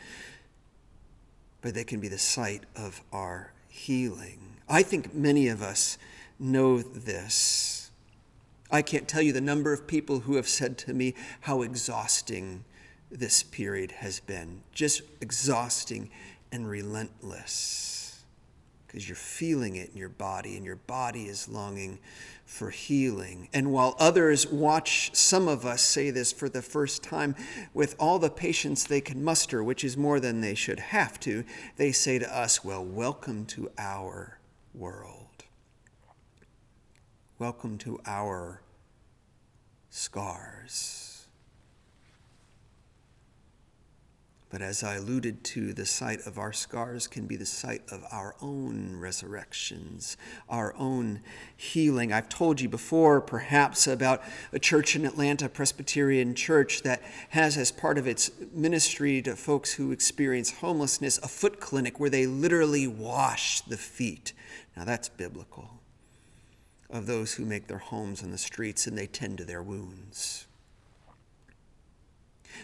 but 1.60 1.74
they 1.74 1.84
can 1.84 2.00
be 2.00 2.08
the 2.08 2.16
site 2.16 2.64
of 2.74 3.02
our 3.12 3.52
healing. 3.68 4.47
I 4.68 4.82
think 4.82 5.14
many 5.14 5.48
of 5.48 5.62
us 5.62 5.98
know 6.38 6.82
this. 6.82 7.90
I 8.70 8.82
can't 8.82 9.08
tell 9.08 9.22
you 9.22 9.32
the 9.32 9.40
number 9.40 9.72
of 9.72 9.86
people 9.86 10.20
who 10.20 10.36
have 10.36 10.48
said 10.48 10.76
to 10.78 10.92
me 10.92 11.14
how 11.40 11.62
exhausting 11.62 12.64
this 13.10 13.42
period 13.42 13.92
has 13.92 14.20
been. 14.20 14.62
Just 14.72 15.02
exhausting 15.22 16.10
and 16.52 16.68
relentless. 16.68 18.24
Because 18.86 19.08
you're 19.08 19.16
feeling 19.16 19.76
it 19.76 19.90
in 19.90 19.96
your 19.98 20.08
body, 20.08 20.56
and 20.56 20.64
your 20.64 20.76
body 20.76 21.24
is 21.24 21.48
longing 21.48 21.98
for 22.44 22.70
healing. 22.70 23.48
And 23.52 23.70
while 23.70 23.94
others 23.98 24.46
watch 24.46 25.10
some 25.14 25.46
of 25.46 25.66
us 25.66 25.82
say 25.82 26.10
this 26.10 26.32
for 26.32 26.48
the 26.48 26.62
first 26.62 27.02
time 27.02 27.34
with 27.74 27.94
all 27.98 28.18
the 28.18 28.30
patience 28.30 28.84
they 28.84 29.02
can 29.02 29.22
muster, 29.22 29.62
which 29.62 29.84
is 29.84 29.96
more 29.96 30.20
than 30.20 30.40
they 30.40 30.54
should 30.54 30.80
have 30.80 31.20
to, 31.20 31.44
they 31.76 31.92
say 31.92 32.18
to 32.18 32.36
us, 32.36 32.64
Well, 32.64 32.84
welcome 32.84 33.44
to 33.46 33.70
our 33.76 34.37
world. 34.74 35.44
Welcome 37.38 37.78
to 37.78 38.00
our 38.06 38.62
scars. 39.90 41.08
But 44.50 44.62
as 44.62 44.82
I 44.82 44.94
alluded 44.94 45.44
to, 45.44 45.74
the 45.74 45.84
sight 45.84 46.26
of 46.26 46.38
our 46.38 46.54
scars 46.54 47.06
can 47.06 47.26
be 47.26 47.36
the 47.36 47.44
sight 47.44 47.82
of 47.92 48.02
our 48.10 48.34
own 48.40 48.96
resurrections, 48.96 50.16
our 50.48 50.74
own 50.78 51.20
healing. 51.54 52.14
I've 52.14 52.30
told 52.30 52.58
you 52.58 52.68
before, 52.68 53.20
perhaps, 53.20 53.86
about 53.86 54.22
a 54.50 54.58
church 54.58 54.96
in 54.96 55.04
Atlanta, 55.04 55.50
Presbyterian 55.50 56.34
Church, 56.34 56.82
that 56.82 57.02
has 57.28 57.58
as 57.58 57.70
part 57.70 57.98
of 57.98 58.06
its 58.06 58.30
ministry 58.54 59.20
to 59.22 59.36
folks 59.36 59.74
who 59.74 59.92
experience 59.92 60.50
homelessness 60.50 61.18
a 61.18 61.28
foot 61.28 61.60
clinic 61.60 62.00
where 62.00 62.10
they 62.10 62.26
literally 62.26 62.86
wash 62.86 63.60
the 63.60 63.76
feet. 63.76 64.32
Now, 64.78 64.84
that's 64.84 65.08
biblical 65.08 65.68
of 66.88 67.06
those 67.06 67.34
who 67.34 67.44
make 67.44 67.66
their 67.66 67.78
homes 67.78 68.22
on 68.22 68.30
the 68.30 68.38
streets 68.38 68.86
and 68.86 68.96
they 68.96 69.08
tend 69.08 69.38
to 69.38 69.44
their 69.44 69.60
wounds. 69.60 70.46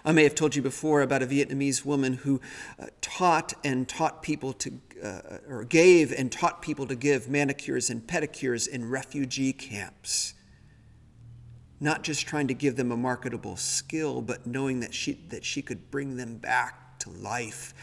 I 0.05 0.13
may 0.13 0.23
have 0.23 0.37
told 0.37 0.55
you 0.55 0.63
before 0.63 1.03
about 1.03 1.25
a 1.25 1.27
Vietnamese 1.27 1.85
woman 1.85 2.15
who 2.15 2.41
uh, 2.79 2.87
taught 3.01 3.55
and 3.65 3.89
taught 3.89 4.23
people 4.23 4.53
to, 4.53 4.73
uh, 5.03 5.39
or 5.49 5.65
gave 5.65 6.13
and 6.13 6.31
taught 6.31 6.63
people 6.63 6.87
to 6.87 6.95
give 6.95 7.29
manicures 7.29 7.91
and 7.91 8.07
pedicures 8.07 8.69
in 8.69 8.89
refugee 8.89 9.53
camps. 9.53 10.35
Not 11.81 12.05
just 12.05 12.29
trying 12.29 12.47
to 12.47 12.55
give 12.55 12.77
them 12.77 12.93
a 12.93 12.97
marketable 12.97 13.57
skill, 13.57 14.23
but 14.23 14.47
knowing 14.47 14.79
that 14.81 14.95
she, 14.95 15.15
that 15.31 15.45
she 15.45 15.63
could 15.63 15.91
bring 15.91 16.17
them 16.17 16.37
back 16.37 17.01
to 17.01 17.11
life 17.11 17.75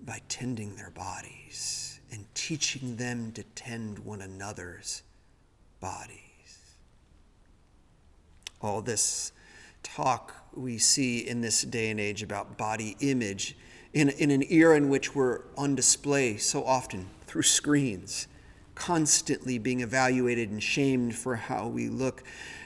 by 0.00 0.20
tending 0.28 0.76
their 0.76 0.90
bodies 0.90 1.89
and 2.10 2.24
teaching 2.34 2.96
them 2.96 3.32
to 3.32 3.42
tend 3.54 3.98
one 4.00 4.20
another's 4.20 5.02
bodies. 5.80 6.20
All 8.60 8.82
this 8.82 9.32
talk 9.82 10.34
we 10.54 10.78
see 10.78 11.26
in 11.26 11.40
this 11.40 11.62
day 11.62 11.90
and 11.90 12.00
age 12.00 12.22
about 12.22 12.58
body 12.58 12.96
image 13.00 13.56
in, 13.92 14.08
in 14.10 14.30
an 14.30 14.44
era 14.50 14.76
in 14.76 14.88
which 14.88 15.14
we're 15.14 15.40
on 15.56 15.74
display 15.74 16.36
so 16.36 16.64
often 16.64 17.08
through 17.26 17.42
screens, 17.42 18.28
constantly 18.74 19.58
being 19.58 19.80
evaluated 19.80 20.50
and 20.50 20.62
shamed 20.62 21.14
for 21.14 21.36
how 21.36 21.66
we 21.66 21.88
look. 21.88 22.22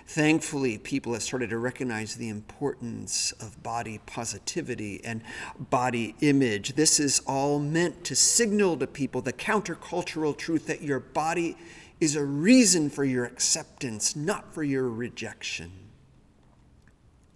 Thankfully, 0.07 0.77
people 0.79 1.15
have 1.15 1.23
started 1.23 1.51
to 1.51 1.59
recognize 1.59 2.15
the 2.15 2.29
importance 2.29 3.33
of 3.33 3.63
body 3.63 4.01
positivity 4.05 5.01
and 5.03 5.23
body 5.59 6.15
image. 6.21 6.75
This 6.75 7.01
is 7.01 7.21
all 7.27 7.59
meant 7.59 8.05
to 8.05 8.15
signal 8.15 8.77
to 8.79 8.87
people 8.87 9.23
the 9.23 9.33
countercultural 9.33 10.37
truth 10.37 10.67
that 10.67 10.83
your 10.83 11.01
body 11.01 11.57
is 12.01 12.17
a 12.17 12.25
reason 12.25 12.91
for 12.91 13.05
your 13.05 13.25
acceptance, 13.25 14.15
not 14.15 14.53
for 14.53 14.63
your 14.63 14.89
rejection. 14.91 15.73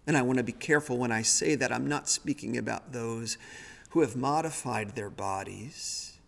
And 0.07 0.17
I 0.17 0.23
want 0.23 0.39
to 0.39 0.45
be 0.45 0.53
careful 0.53 0.99
when 0.99 1.13
I 1.13 1.23
say 1.23 1.55
that. 1.55 1.73
I'm 1.73 1.87
not 1.87 2.09
speaking 2.09 2.57
about 2.57 2.93
those 2.93 3.39
who 3.91 4.01
have 4.01 4.15
modified 4.15 4.95
their 4.95 5.11
bodies 5.11 6.19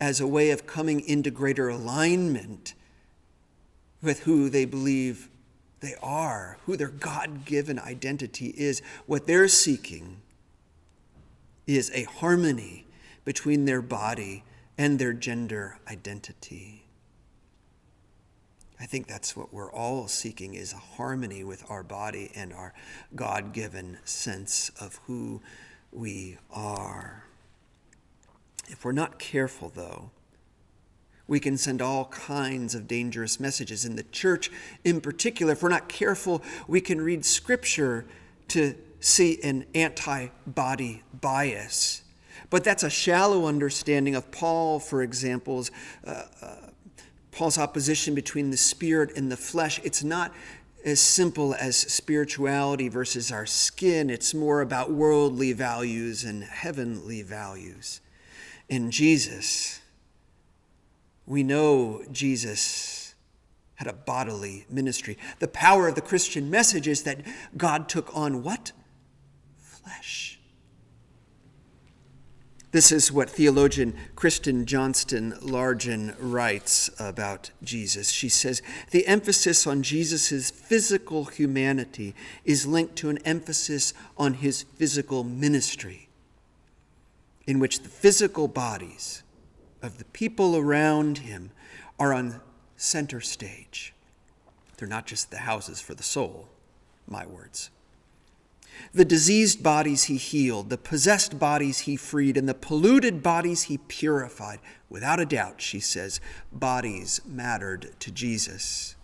as 0.00 0.20
a 0.20 0.26
way 0.26 0.50
of 0.50 0.66
coming 0.66 1.00
into 1.00 1.30
greater 1.30 1.68
alignment 1.68 2.74
with 4.02 4.20
who 4.20 4.50
they 4.50 4.64
believe 4.64 5.28
they 5.80 5.94
are, 6.02 6.58
who 6.66 6.76
their 6.76 6.88
God 6.88 7.44
given 7.44 7.78
identity 7.78 8.54
is. 8.56 8.82
What 9.06 9.26
they're 9.26 9.48
seeking 9.48 10.22
is 11.66 11.90
a 11.94 12.04
harmony 12.04 12.86
between 13.24 13.64
their 13.64 13.82
body 13.82 14.44
and 14.76 14.98
their 14.98 15.12
gender 15.12 15.78
identity. 15.88 16.84
I 18.80 18.86
think 18.86 19.06
that's 19.06 19.36
what 19.36 19.54
we're 19.54 19.70
all 19.70 20.08
seeking 20.08 20.54
is 20.54 20.72
a 20.72 20.76
harmony 20.76 21.44
with 21.44 21.64
our 21.70 21.84
body 21.84 22.32
and 22.34 22.52
our 22.52 22.74
God 23.14 23.52
given 23.52 23.98
sense 24.04 24.70
of 24.80 24.98
who 25.06 25.40
we 25.92 26.38
are. 26.50 27.24
If 28.68 28.84
we're 28.84 28.92
not 28.92 29.20
careful, 29.20 29.70
though, 29.72 30.10
we 31.26 31.40
can 31.40 31.56
send 31.56 31.80
all 31.80 32.06
kinds 32.06 32.74
of 32.74 32.86
dangerous 32.88 33.38
messages. 33.38 33.84
In 33.84 33.96
the 33.96 34.02
church, 34.04 34.50
in 34.84 35.00
particular, 35.00 35.52
if 35.52 35.62
we're 35.62 35.68
not 35.68 35.88
careful, 35.88 36.42
we 36.66 36.80
can 36.80 37.00
read 37.00 37.24
scripture 37.24 38.04
to 38.48 38.74
see 39.00 39.40
an 39.42 39.64
anti 39.74 40.28
body 40.46 41.02
bias. 41.20 42.02
But 42.50 42.64
that's 42.64 42.82
a 42.82 42.90
shallow 42.90 43.46
understanding 43.46 44.14
of 44.14 44.30
Paul, 44.30 44.78
for 44.78 45.02
example's 45.02 45.70
uh, 46.06 46.24
uh, 46.42 46.56
Paul's 47.32 47.56
opposition 47.56 48.14
between 48.14 48.50
the 48.50 48.56
spirit 48.56 49.16
and 49.16 49.32
the 49.32 49.36
flesh, 49.36 49.80
it's 49.82 50.04
not 50.04 50.34
as 50.84 51.00
simple 51.00 51.54
as 51.54 51.76
spirituality 51.76 52.88
versus 52.88 53.32
our 53.32 53.46
skin. 53.46 54.10
It's 54.10 54.34
more 54.34 54.60
about 54.60 54.90
worldly 54.90 55.52
values 55.52 56.24
and 56.24 56.44
heavenly 56.44 57.22
values. 57.22 58.00
In 58.68 58.90
Jesus, 58.90 59.80
we 61.32 61.42
know 61.42 62.04
Jesus 62.12 63.14
had 63.76 63.88
a 63.88 63.92
bodily 63.94 64.66
ministry. 64.68 65.16
The 65.38 65.48
power 65.48 65.88
of 65.88 65.94
the 65.94 66.02
Christian 66.02 66.50
message 66.50 66.86
is 66.86 67.04
that 67.04 67.22
God 67.56 67.88
took 67.88 68.14
on 68.14 68.42
what? 68.42 68.72
Flesh. 69.58 70.38
This 72.70 72.92
is 72.92 73.10
what 73.10 73.30
theologian 73.30 73.94
Kristin 74.14 74.66
Johnston 74.66 75.32
Largen 75.40 76.14
writes 76.18 76.90
about 77.00 77.50
Jesus. 77.64 78.10
She 78.10 78.28
says 78.28 78.60
the 78.90 79.06
emphasis 79.06 79.66
on 79.66 79.82
Jesus' 79.82 80.50
physical 80.50 81.24
humanity 81.24 82.14
is 82.44 82.66
linked 82.66 82.96
to 82.96 83.08
an 83.08 83.18
emphasis 83.24 83.94
on 84.18 84.34
his 84.34 84.64
physical 84.64 85.24
ministry, 85.24 86.10
in 87.46 87.58
which 87.58 87.80
the 87.80 87.88
physical 87.88 88.48
bodies 88.48 89.21
of 89.82 89.98
the 89.98 90.04
people 90.06 90.56
around 90.56 91.18
him 91.18 91.50
are 91.98 92.14
on 92.14 92.40
center 92.76 93.20
stage. 93.20 93.92
They're 94.76 94.88
not 94.88 95.06
just 95.06 95.30
the 95.30 95.38
houses 95.38 95.80
for 95.80 95.94
the 95.94 96.02
soul, 96.02 96.48
my 97.06 97.26
words. 97.26 97.70
The 98.94 99.04
diseased 99.04 99.62
bodies 99.62 100.04
he 100.04 100.16
healed, 100.16 100.70
the 100.70 100.78
possessed 100.78 101.38
bodies 101.38 101.80
he 101.80 101.96
freed, 101.96 102.36
and 102.36 102.48
the 102.48 102.54
polluted 102.54 103.22
bodies 103.22 103.64
he 103.64 103.78
purified. 103.78 104.60
Without 104.88 105.20
a 105.20 105.26
doubt, 105.26 105.60
she 105.60 105.78
says, 105.78 106.20
bodies 106.52 107.20
mattered 107.26 107.90
to 108.00 108.10
Jesus, 108.10 108.96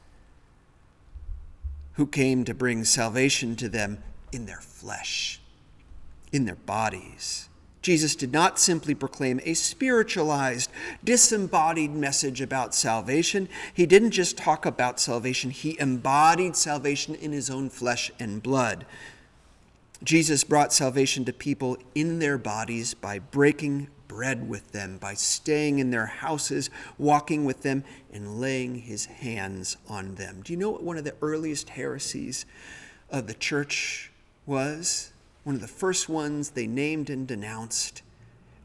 who 1.92 2.06
came 2.06 2.44
to 2.44 2.54
bring 2.54 2.84
salvation 2.84 3.56
to 3.56 3.68
them 3.68 4.02
in 4.32 4.46
their 4.46 4.60
flesh, 4.60 5.40
in 6.32 6.44
their 6.44 6.56
bodies. 6.56 7.47
Jesus 7.88 8.14
did 8.14 8.34
not 8.34 8.58
simply 8.58 8.94
proclaim 8.94 9.40
a 9.44 9.54
spiritualized, 9.54 10.70
disembodied 11.02 11.90
message 11.92 12.42
about 12.42 12.74
salvation. 12.74 13.48
He 13.72 13.86
didn't 13.86 14.10
just 14.10 14.36
talk 14.36 14.66
about 14.66 15.00
salvation, 15.00 15.48
he 15.48 15.74
embodied 15.80 16.54
salvation 16.54 17.14
in 17.14 17.32
his 17.32 17.48
own 17.48 17.70
flesh 17.70 18.10
and 18.20 18.42
blood. 18.42 18.84
Jesus 20.04 20.44
brought 20.44 20.74
salvation 20.74 21.24
to 21.24 21.32
people 21.32 21.78
in 21.94 22.18
their 22.18 22.36
bodies 22.36 22.92
by 22.92 23.20
breaking 23.20 23.88
bread 24.06 24.46
with 24.46 24.72
them, 24.72 24.98
by 24.98 25.14
staying 25.14 25.78
in 25.78 25.90
their 25.90 26.04
houses, 26.04 26.68
walking 26.98 27.46
with 27.46 27.62
them, 27.62 27.84
and 28.12 28.38
laying 28.38 28.74
his 28.74 29.06
hands 29.06 29.78
on 29.88 30.16
them. 30.16 30.42
Do 30.44 30.52
you 30.52 30.58
know 30.58 30.68
what 30.68 30.82
one 30.82 30.98
of 30.98 31.04
the 31.04 31.16
earliest 31.22 31.70
heresies 31.70 32.44
of 33.08 33.28
the 33.28 33.32
church 33.32 34.12
was? 34.44 35.10
One 35.48 35.54
of 35.54 35.62
the 35.62 35.66
first 35.66 36.10
ones 36.10 36.50
they 36.50 36.66
named 36.66 37.08
and 37.08 37.26
denounced. 37.26 38.02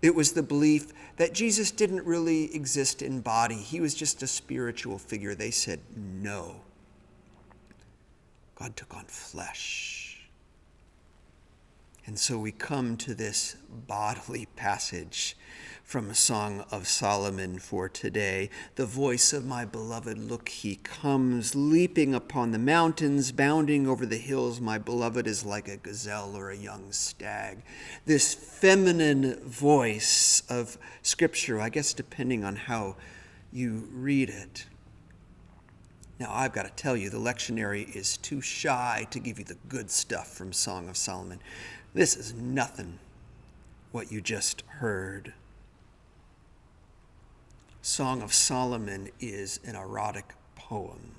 It 0.01 0.13
was 0.13 0.33
the 0.33 0.43
belief 0.43 0.87
that 1.15 1.33
Jesus 1.33 1.71
didn't 1.71 2.05
really 2.05 2.53
exist 2.53 3.01
in 3.01 3.21
body, 3.21 3.55
he 3.55 3.79
was 3.79 3.95
just 3.95 4.21
a 4.21 4.27
spiritual 4.27 4.97
figure. 4.97 5.33
They 5.33 5.49
said, 5.49 5.79
no. 5.95 6.59
God 8.55 8.75
took 8.75 8.93
on 8.93 9.05
flesh 9.05 10.27
And 12.05 12.19
so 12.19 12.37
we 12.37 12.51
come 12.51 12.97
to 12.97 13.15
this 13.15 13.55
bodily 13.87 14.47
passage 14.57 15.37
from 15.93 16.09
a 16.09 16.15
Song 16.15 16.65
of 16.71 16.87
Solomon 16.87 17.59
for 17.59 17.87
today. 17.87 18.49
The 18.77 18.85
voice 18.87 19.31
of 19.31 19.45
my 19.45 19.63
beloved, 19.63 20.17
look, 20.17 20.49
he 20.49 20.77
comes, 20.77 21.53
leaping 21.53 22.15
upon 22.15 22.49
the 22.49 22.57
mountains, 22.57 23.31
bounding 23.31 23.87
over 23.87 24.03
the 24.03 24.17
hills. 24.17 24.59
My 24.59 24.79
beloved 24.79 25.27
is 25.27 25.45
like 25.45 25.67
a 25.67 25.77
gazelle 25.77 26.35
or 26.35 26.49
a 26.49 26.57
young 26.57 26.91
stag. 26.91 27.61
This 28.07 28.33
feminine 28.33 29.39
voice 29.43 30.41
of 30.49 30.79
Scripture, 31.03 31.61
I 31.61 31.69
guess, 31.69 31.93
depending 31.93 32.43
on 32.43 32.55
how 32.55 32.95
you 33.51 33.87
read 33.93 34.31
it. 34.31 34.65
Now, 36.19 36.31
I've 36.31 36.53
got 36.53 36.63
to 36.63 36.71
tell 36.71 36.97
you, 36.97 37.11
the 37.11 37.19
lectionary 37.19 37.95
is 37.95 38.17
too 38.17 38.41
shy 38.41 39.05
to 39.11 39.19
give 39.19 39.37
you 39.37 39.45
the 39.45 39.57
good 39.69 39.91
stuff 39.91 40.33
from 40.33 40.53
Song 40.53 40.89
of 40.89 40.97
Solomon. 40.97 41.39
This 41.93 42.15
is 42.15 42.33
nothing 42.33 42.97
what 43.91 44.11
you 44.11 44.21
just 44.21 44.63
heard. 44.79 45.33
Song 47.85 48.21
of 48.21 48.33
Solomon 48.33 49.09
is 49.19 49.59
an 49.65 49.75
erotic 49.75 50.35
poem. 50.55 51.11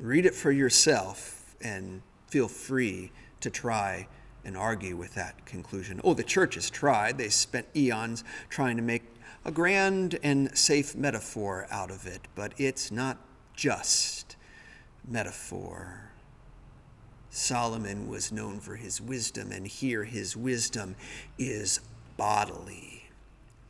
Read 0.00 0.24
it 0.24 0.34
for 0.34 0.50
yourself 0.50 1.54
and 1.60 2.00
feel 2.28 2.48
free 2.48 3.12
to 3.40 3.50
try 3.50 4.08
and 4.42 4.56
argue 4.56 4.96
with 4.96 5.12
that 5.16 5.44
conclusion. 5.44 6.00
Oh, 6.02 6.14
the 6.14 6.22
church 6.22 6.54
has 6.54 6.70
tried. 6.70 7.18
They 7.18 7.28
spent 7.28 7.66
eons 7.76 8.24
trying 8.48 8.78
to 8.78 8.82
make 8.82 9.02
a 9.44 9.52
grand 9.52 10.18
and 10.22 10.56
safe 10.56 10.96
metaphor 10.96 11.66
out 11.70 11.90
of 11.90 12.06
it, 12.06 12.22
but 12.34 12.54
it's 12.56 12.90
not 12.90 13.18
just 13.54 14.34
metaphor. 15.06 16.10
Solomon 17.28 18.08
was 18.08 18.32
known 18.32 18.60
for 18.60 18.76
his 18.76 18.98
wisdom, 18.98 19.52
and 19.52 19.66
here 19.66 20.04
his 20.04 20.38
wisdom 20.38 20.96
is 21.36 21.80
bodily. 22.16 22.87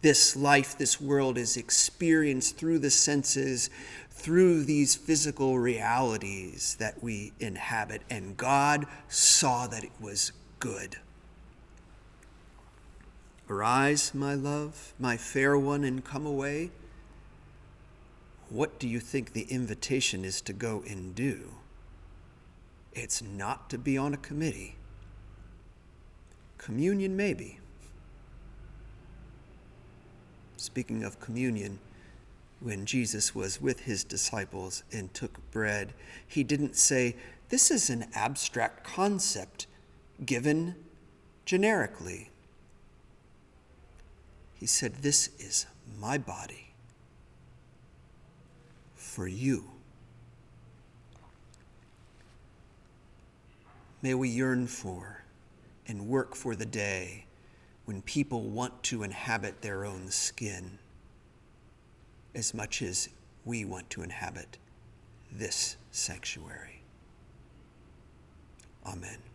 This 0.01 0.37
life, 0.37 0.79
this 0.79 1.01
world 1.01 1.37
is 1.37 1.57
experienced 1.57 2.57
through 2.57 2.79
the 2.79 2.91
senses, 2.91 3.69
through 4.11 4.65
these 4.65 4.95
physical 4.95 5.59
realities 5.59 6.77
that 6.79 7.03
we 7.03 7.33
inhabit, 7.41 8.03
and 8.09 8.37
God 8.37 8.87
saw 9.09 9.67
that 9.67 9.83
it 9.83 9.93
was 10.01 10.33
good. 10.61 10.99
Arise, 13.51 14.15
my 14.15 14.35
love, 14.35 14.93
my 14.99 15.17
fair 15.17 15.59
one, 15.59 15.83
and 15.83 16.05
come 16.05 16.27
away. 16.27 16.71
What 18.51 18.79
do 18.79 18.89
you 18.89 19.01
think 19.01 19.33
the 19.33 19.47
invitation 19.51 20.25
is 20.25 20.41
to 20.43 20.53
go 20.53 20.83
and 20.87 21.15
do? 21.15 21.55
It's 22.93 23.23
not 23.23 23.71
to 23.71 23.79
be 23.79 23.97
on 23.97 24.15
a 24.15 24.19
committee. 24.19 24.77
Communion, 26.57 27.17
maybe. 27.17 27.59
Speaking 30.59 31.05
of 31.05 31.21
communion, 31.21 31.79
when 32.59 32.85
Jesus 32.85 33.33
was 33.33 33.61
with 33.61 33.81
his 33.81 34.03
disciples 34.03 34.83
and 34.91 35.15
took 35.15 35.39
bread, 35.53 35.95
he 36.27 36.43
didn't 36.43 36.75
say, 36.75 37.15
This 37.49 37.71
is 37.71 37.89
an 37.91 38.07
abstract 38.13 38.83
concept 38.83 39.69
given 40.27 40.75
generically. 41.45 42.31
He 44.55 44.67
said, 44.67 44.97
This 44.97 45.31
is 45.39 45.67
my 46.01 46.19
body 46.19 46.73
for 48.97 49.29
you. 49.29 49.63
May 54.03 54.15
we 54.15 54.29
yearn 54.29 54.67
for 54.67 55.23
and 55.87 56.09
work 56.09 56.35
for 56.35 56.57
the 56.57 56.67
day 56.67 57.27
when 57.89 58.03
people 58.03 58.43
want 58.43 58.83
to 58.83 59.03
inhabit 59.03 59.63
their 59.63 59.87
own 59.87 60.11
skin 60.11 60.79
as 62.35 62.53
much 62.53 62.83
as 62.83 63.09
we 63.47 63.65
want 63.65 63.89
to 63.89 64.03
inhabit 64.03 64.59
this 65.33 65.79
sanctuary. 65.91 66.83
Amen. 68.85 69.28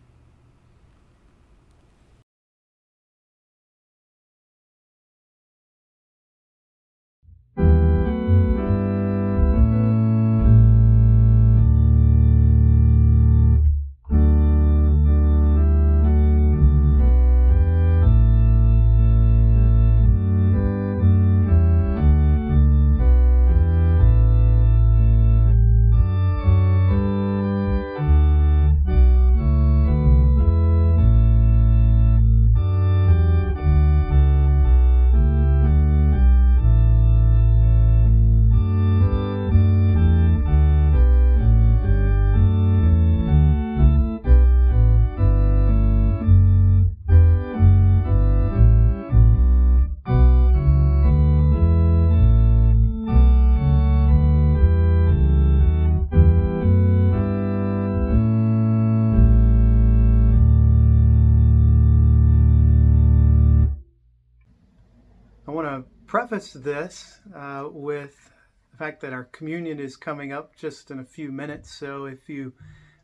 Preface 66.14 66.52
this 66.52 67.18
uh, 67.34 67.66
with 67.72 68.30
the 68.70 68.76
fact 68.76 69.00
that 69.00 69.12
our 69.12 69.24
communion 69.32 69.80
is 69.80 69.96
coming 69.96 70.32
up 70.32 70.54
just 70.54 70.92
in 70.92 71.00
a 71.00 71.04
few 71.04 71.32
minutes. 71.32 71.74
So 71.74 72.04
if 72.04 72.28
you 72.28 72.52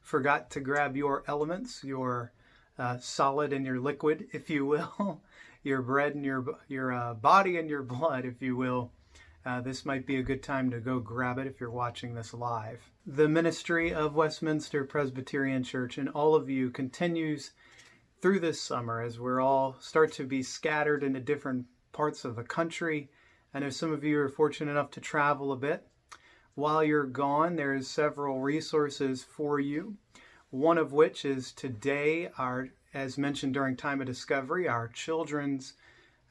forgot 0.01 0.49
to 0.51 0.61
grab 0.61 0.97
your 0.97 1.25
elements, 1.27 1.83
your 1.83 2.31
uh, 2.79 2.99
solid 3.01 3.53
and 3.53 3.67
your 3.67 3.81
liquid, 3.81 4.29
if 4.33 4.49
you 4.49 4.65
will, 4.65 5.21
your 5.65 5.83
bread 5.83 6.15
and 6.15 6.25
your 6.25 6.45
your 6.69 6.93
uh, 6.93 7.15
body 7.15 7.57
and 7.57 7.69
your 7.69 7.83
blood, 7.83 8.27
if 8.27 8.41
you 8.41 8.55
will, 8.55 8.93
uh, 9.45 9.61
this 9.61 9.85
might 9.85 10.07
be 10.07 10.19
a 10.19 10.23
good 10.23 10.45
time 10.45 10.71
to 10.71 10.79
go 10.79 11.01
grab 11.01 11.37
it 11.39 11.49
if 11.49 11.59
you're 11.59 11.69
watching 11.69 12.15
this 12.15 12.33
live. 12.33 12.93
The 13.05 13.29
ministry 13.29 13.93
of 13.93 14.15
Westminster 14.15 14.85
Presbyterian 14.85 15.65
Church 15.65 15.99
and 15.99 16.09
all 16.11 16.37
of 16.37 16.49
you 16.49 16.71
continues 16.71 17.51
through 18.23 18.39
this 18.39 18.63
summer 18.63 19.03
as 19.03 19.19
we're 19.19 19.41
all 19.41 19.75
start 19.81 20.13
to 20.13 20.25
be 20.25 20.45
scattered 20.45 21.03
into 21.03 21.19
different 21.19 21.67
parts 22.01 22.25
of 22.25 22.35
the 22.35 22.43
country. 22.43 23.11
I 23.53 23.59
know 23.59 23.69
some 23.69 23.93
of 23.93 24.03
you 24.03 24.19
are 24.21 24.31
fortunate 24.31 24.71
enough 24.71 24.91
to 24.93 25.03
travel 25.03 25.53
a 25.53 25.57
bit. 25.57 25.87
While 26.55 26.83
you're 26.83 27.05
gone, 27.05 27.57
there's 27.57 27.89
several 27.89 28.41
resources 28.41 29.23
for 29.23 29.61
you. 29.61 29.97
One 30.49 30.79
of 30.79 30.95
which 30.95 31.27
is 31.27 31.53
today, 31.53 32.31
our 32.39 32.71
as 32.95 33.19
mentioned 33.19 33.53
during 33.53 33.77
time 33.77 34.01
of 34.01 34.07
discovery, 34.07 34.67
our 34.67 34.89
children's 34.89 35.75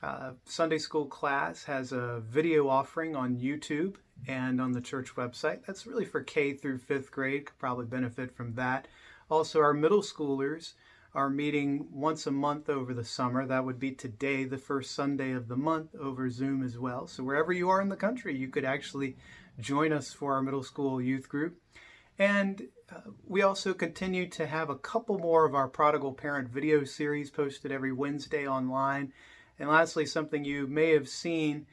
uh, 0.01 0.32
Sunday 0.43 0.80
school 0.80 1.05
class 1.05 1.63
has 1.65 1.91
a 1.91 2.24
video 2.28 2.67
offering 2.67 3.15
on 3.15 3.38
YouTube 3.38 3.97
and 4.28 4.59
on 4.59 4.72
the 4.72 4.82
church 4.82 5.13
website. 5.15 5.63
That's 5.67 5.86
really 5.86 6.05
for 6.05 6.24
K 6.24 6.53
through 6.53 6.80
fifth 6.80 7.11
grade, 7.11 7.45
could 7.45 7.59
probably 7.59 7.86
benefit 7.86 8.36
from 8.36 8.55
that. 8.55 8.88
Also, 9.30 9.59
our 9.59 9.76
middle 9.76 10.01
schoolers 10.01 10.74
are 11.16 11.30
meeting 11.30 11.88
once 11.91 12.28
a 12.28 12.32
month 12.32 12.70
over 12.70 12.93
the 12.93 13.03
summer. 13.03 13.45
That 13.45 13.66
would 13.66 13.80
be 13.80 13.91
today, 13.91 14.43
the 14.43 14.57
first 14.57 14.91
Sunday 14.91 15.32
of 15.32 15.47
the 15.47 15.55
month, 15.55 15.95
over 15.95 16.30
Zoom 16.30 16.64
as 16.64 16.78
well. 16.78 17.07
So, 17.07 17.24
wherever 17.24 17.51
you 17.51 17.70
are 17.70 17.82
in 17.82 17.89
the 17.89 17.95
country, 17.95 18.36
you 18.36 18.47
could 18.47 18.66
actually 18.66 19.18
join 19.60 19.91
us 19.91 20.14
for 20.14 20.34
our 20.34 20.41
middle 20.41 20.64
school 20.64 21.01
youth 21.01 21.28
group. 21.28 21.60
And 22.20 22.68
uh, 22.93 23.12
we 23.26 23.41
also 23.41 23.74
continue 23.74 24.28
to 24.30 24.45
have 24.45 24.70
a 24.70 24.76
couple 24.76 25.18
more 25.18 25.45
of 25.45 25.55
our 25.55 25.68
prodigal 25.68 26.14
parent 26.14 26.49
video 26.49 26.84
series 26.84 27.30
posted 27.30 27.72
every 27.72 27.93
Wednesday 27.93 28.47
online. 28.47 29.14
And 29.57 29.70
lastly, 29.70 30.05
something 30.05 30.43
you 30.43 30.68
may 30.68 30.91
have 30.91 31.10
seen 31.10 31.66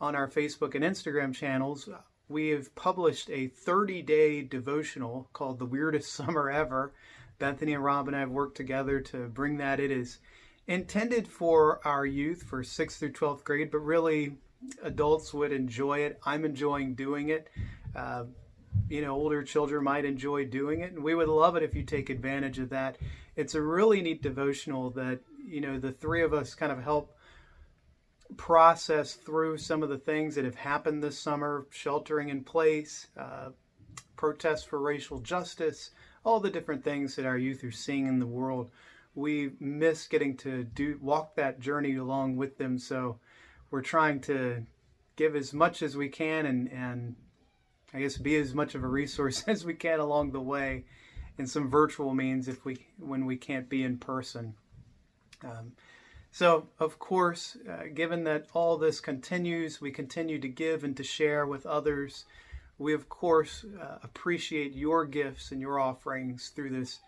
on 0.00 0.16
our 0.16 0.28
Facebook 0.28 0.74
and 0.74 0.84
Instagram 0.84 1.34
channels, 1.34 1.88
we 2.28 2.48
have 2.48 2.74
published 2.74 3.30
a 3.30 3.46
30 3.46 4.02
day 4.02 4.42
devotional 4.42 5.28
called 5.32 5.58
The 5.58 5.66
Weirdest 5.66 6.12
Summer 6.14 6.50
Ever 6.50 6.92
Bethany 7.38 7.74
and 7.74 7.84
Rob 7.84 8.08
and 8.08 8.16
I 8.16 8.20
have 8.20 8.30
worked 8.30 8.56
together 8.56 9.00
to 9.00 9.28
bring 9.28 9.56
that. 9.58 9.80
It 9.80 9.90
is 9.90 10.18
intended 10.66 11.26
for 11.26 11.80
our 11.86 12.06
youth 12.06 12.42
for 12.42 12.62
6th 12.62 12.98
through 12.98 13.12
12th 13.12 13.44
grade, 13.44 13.70
but 13.70 13.78
really 13.78 14.36
adults 14.82 15.34
would 15.34 15.52
enjoy 15.52 16.00
it. 16.00 16.20
I'm 16.24 16.44
enjoying 16.44 16.94
doing 16.94 17.30
it. 17.30 17.48
Uh, 17.94 18.24
you 18.88 19.02
know 19.02 19.12
older 19.12 19.42
children 19.42 19.84
might 19.84 20.04
enjoy 20.04 20.44
doing 20.44 20.80
it, 20.80 20.92
and 20.92 21.02
we 21.02 21.14
would 21.14 21.28
love 21.28 21.56
it 21.56 21.62
if 21.62 21.74
you 21.74 21.82
take 21.82 22.10
advantage 22.10 22.58
of 22.58 22.70
that. 22.70 22.98
It's 23.36 23.54
a 23.54 23.62
really 23.62 24.02
neat 24.02 24.22
devotional 24.22 24.90
that 24.90 25.20
you 25.44 25.60
know 25.60 25.78
the 25.78 25.92
three 25.92 26.22
of 26.22 26.32
us 26.32 26.54
kind 26.54 26.72
of 26.72 26.82
help 26.82 27.16
process 28.36 29.14
through 29.14 29.58
some 29.58 29.82
of 29.82 29.88
the 29.88 29.98
things 29.98 30.34
that 30.34 30.44
have 30.44 30.54
happened 30.54 31.02
this 31.02 31.18
summer, 31.18 31.66
sheltering 31.70 32.30
in 32.30 32.42
place, 32.44 33.08
uh, 33.18 33.50
protests 34.16 34.64
for 34.64 34.80
racial 34.80 35.18
justice, 35.18 35.90
all 36.24 36.40
the 36.40 36.50
different 36.50 36.84
things 36.84 37.16
that 37.16 37.26
our 37.26 37.38
youth 37.38 37.64
are 37.64 37.70
seeing 37.70 38.06
in 38.06 38.18
the 38.18 38.26
world. 38.26 38.70
We 39.14 39.52
miss 39.60 40.06
getting 40.06 40.36
to 40.38 40.64
do 40.64 40.98
walk 41.02 41.34
that 41.36 41.60
journey 41.60 41.96
along 41.96 42.36
with 42.36 42.56
them, 42.58 42.78
so 42.78 43.18
we're 43.70 43.82
trying 43.82 44.20
to 44.22 44.64
give 45.16 45.36
as 45.36 45.52
much 45.52 45.82
as 45.82 45.96
we 45.96 46.08
can 46.08 46.46
and 46.46 46.70
and 46.72 47.14
I 47.94 48.00
guess 48.00 48.16
be 48.16 48.36
as 48.36 48.54
much 48.54 48.74
of 48.74 48.84
a 48.84 48.88
resource 48.88 49.44
as 49.46 49.64
we 49.64 49.74
can 49.74 50.00
along 50.00 50.32
the 50.32 50.40
way 50.40 50.84
in 51.38 51.46
some 51.46 51.68
virtual 51.68 52.14
means 52.14 52.48
if 52.48 52.64
we 52.64 52.86
when 52.98 53.26
we 53.26 53.36
can't 53.36 53.68
be 53.68 53.82
in 53.84 53.98
person. 53.98 54.54
Um, 55.44 55.72
so, 56.30 56.68
of 56.78 56.98
course, 56.98 57.58
uh, 57.68 57.88
given 57.92 58.24
that 58.24 58.46
all 58.54 58.78
this 58.78 59.00
continues, 59.00 59.82
we 59.82 59.90
continue 59.90 60.38
to 60.38 60.48
give 60.48 60.82
and 60.82 60.96
to 60.96 61.04
share 61.04 61.46
with 61.46 61.66
others. 61.66 62.24
We, 62.78 62.94
of 62.94 63.08
course, 63.08 63.64
uh, 63.80 63.98
appreciate 64.02 64.72
your 64.72 65.04
gifts 65.04 65.52
and 65.52 65.60
your 65.60 65.78
offerings 65.78 66.48
through 66.48 66.70
this 66.70 67.00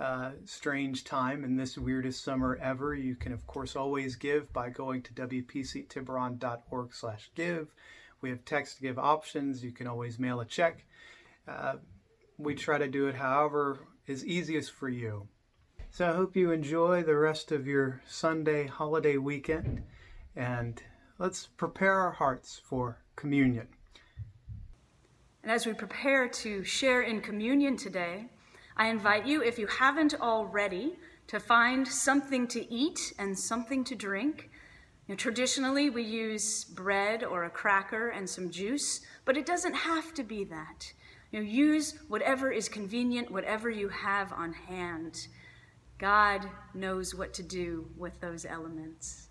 uh, 0.00 0.32
strange 0.44 1.04
time 1.04 1.44
and 1.44 1.58
this 1.58 1.78
weirdest 1.78 2.24
summer 2.24 2.58
ever. 2.60 2.94
You 2.94 3.14
can, 3.14 3.32
of 3.32 3.46
course, 3.46 3.76
always 3.76 4.16
give 4.16 4.52
by 4.52 4.70
going 4.70 5.02
to 5.02 5.12
wpctiburon.org 5.12 6.94
slash 6.94 7.30
give. 7.34 7.74
We 8.20 8.30
have 8.30 8.44
text 8.44 8.80
give 8.80 8.98
options. 8.98 9.62
You 9.62 9.72
can 9.72 9.86
always 9.86 10.18
mail 10.18 10.40
a 10.40 10.44
check. 10.44 10.84
Uh, 11.46 11.74
we 12.38 12.54
try 12.54 12.78
to 12.78 12.88
do 12.88 13.06
it 13.06 13.14
however 13.14 13.78
is 14.06 14.26
easiest 14.26 14.72
for 14.72 14.88
you. 14.88 15.28
So 15.90 16.08
I 16.08 16.14
hope 16.14 16.36
you 16.36 16.50
enjoy 16.50 17.02
the 17.02 17.16
rest 17.16 17.52
of 17.52 17.66
your 17.66 18.00
Sunday 18.06 18.66
holiday 18.66 19.18
weekend 19.18 19.82
and 20.34 20.82
let's 21.18 21.46
prepare 21.46 22.00
our 22.00 22.12
hearts 22.12 22.60
for 22.64 22.98
communion. 23.14 23.68
And 25.42 25.50
as 25.50 25.66
we 25.66 25.72
prepare 25.72 26.28
to 26.28 26.62
share 26.62 27.02
in 27.02 27.20
communion 27.20 27.76
today, 27.76 28.26
I 28.76 28.88
invite 28.88 29.26
you, 29.26 29.42
if 29.42 29.58
you 29.58 29.66
haven't 29.66 30.14
already, 30.20 30.96
to 31.26 31.40
find 31.40 31.86
something 31.86 32.46
to 32.48 32.72
eat 32.72 33.12
and 33.18 33.36
something 33.36 33.82
to 33.84 33.96
drink. 33.96 34.50
You 35.06 35.14
know, 35.14 35.16
traditionally, 35.16 35.90
we 35.90 36.04
use 36.04 36.64
bread 36.64 37.24
or 37.24 37.44
a 37.44 37.50
cracker 37.50 38.10
and 38.10 38.28
some 38.28 38.50
juice, 38.50 39.00
but 39.24 39.36
it 39.36 39.44
doesn't 39.44 39.74
have 39.74 40.14
to 40.14 40.22
be 40.22 40.44
that. 40.44 40.92
You 41.32 41.40
know, 41.40 41.46
use 41.46 41.98
whatever 42.06 42.52
is 42.52 42.68
convenient, 42.68 43.30
whatever 43.30 43.68
you 43.68 43.88
have 43.88 44.32
on 44.32 44.52
hand. 44.52 45.26
God 45.98 46.48
knows 46.72 47.14
what 47.14 47.34
to 47.34 47.42
do 47.42 47.88
with 47.96 48.20
those 48.20 48.44
elements. 48.44 49.28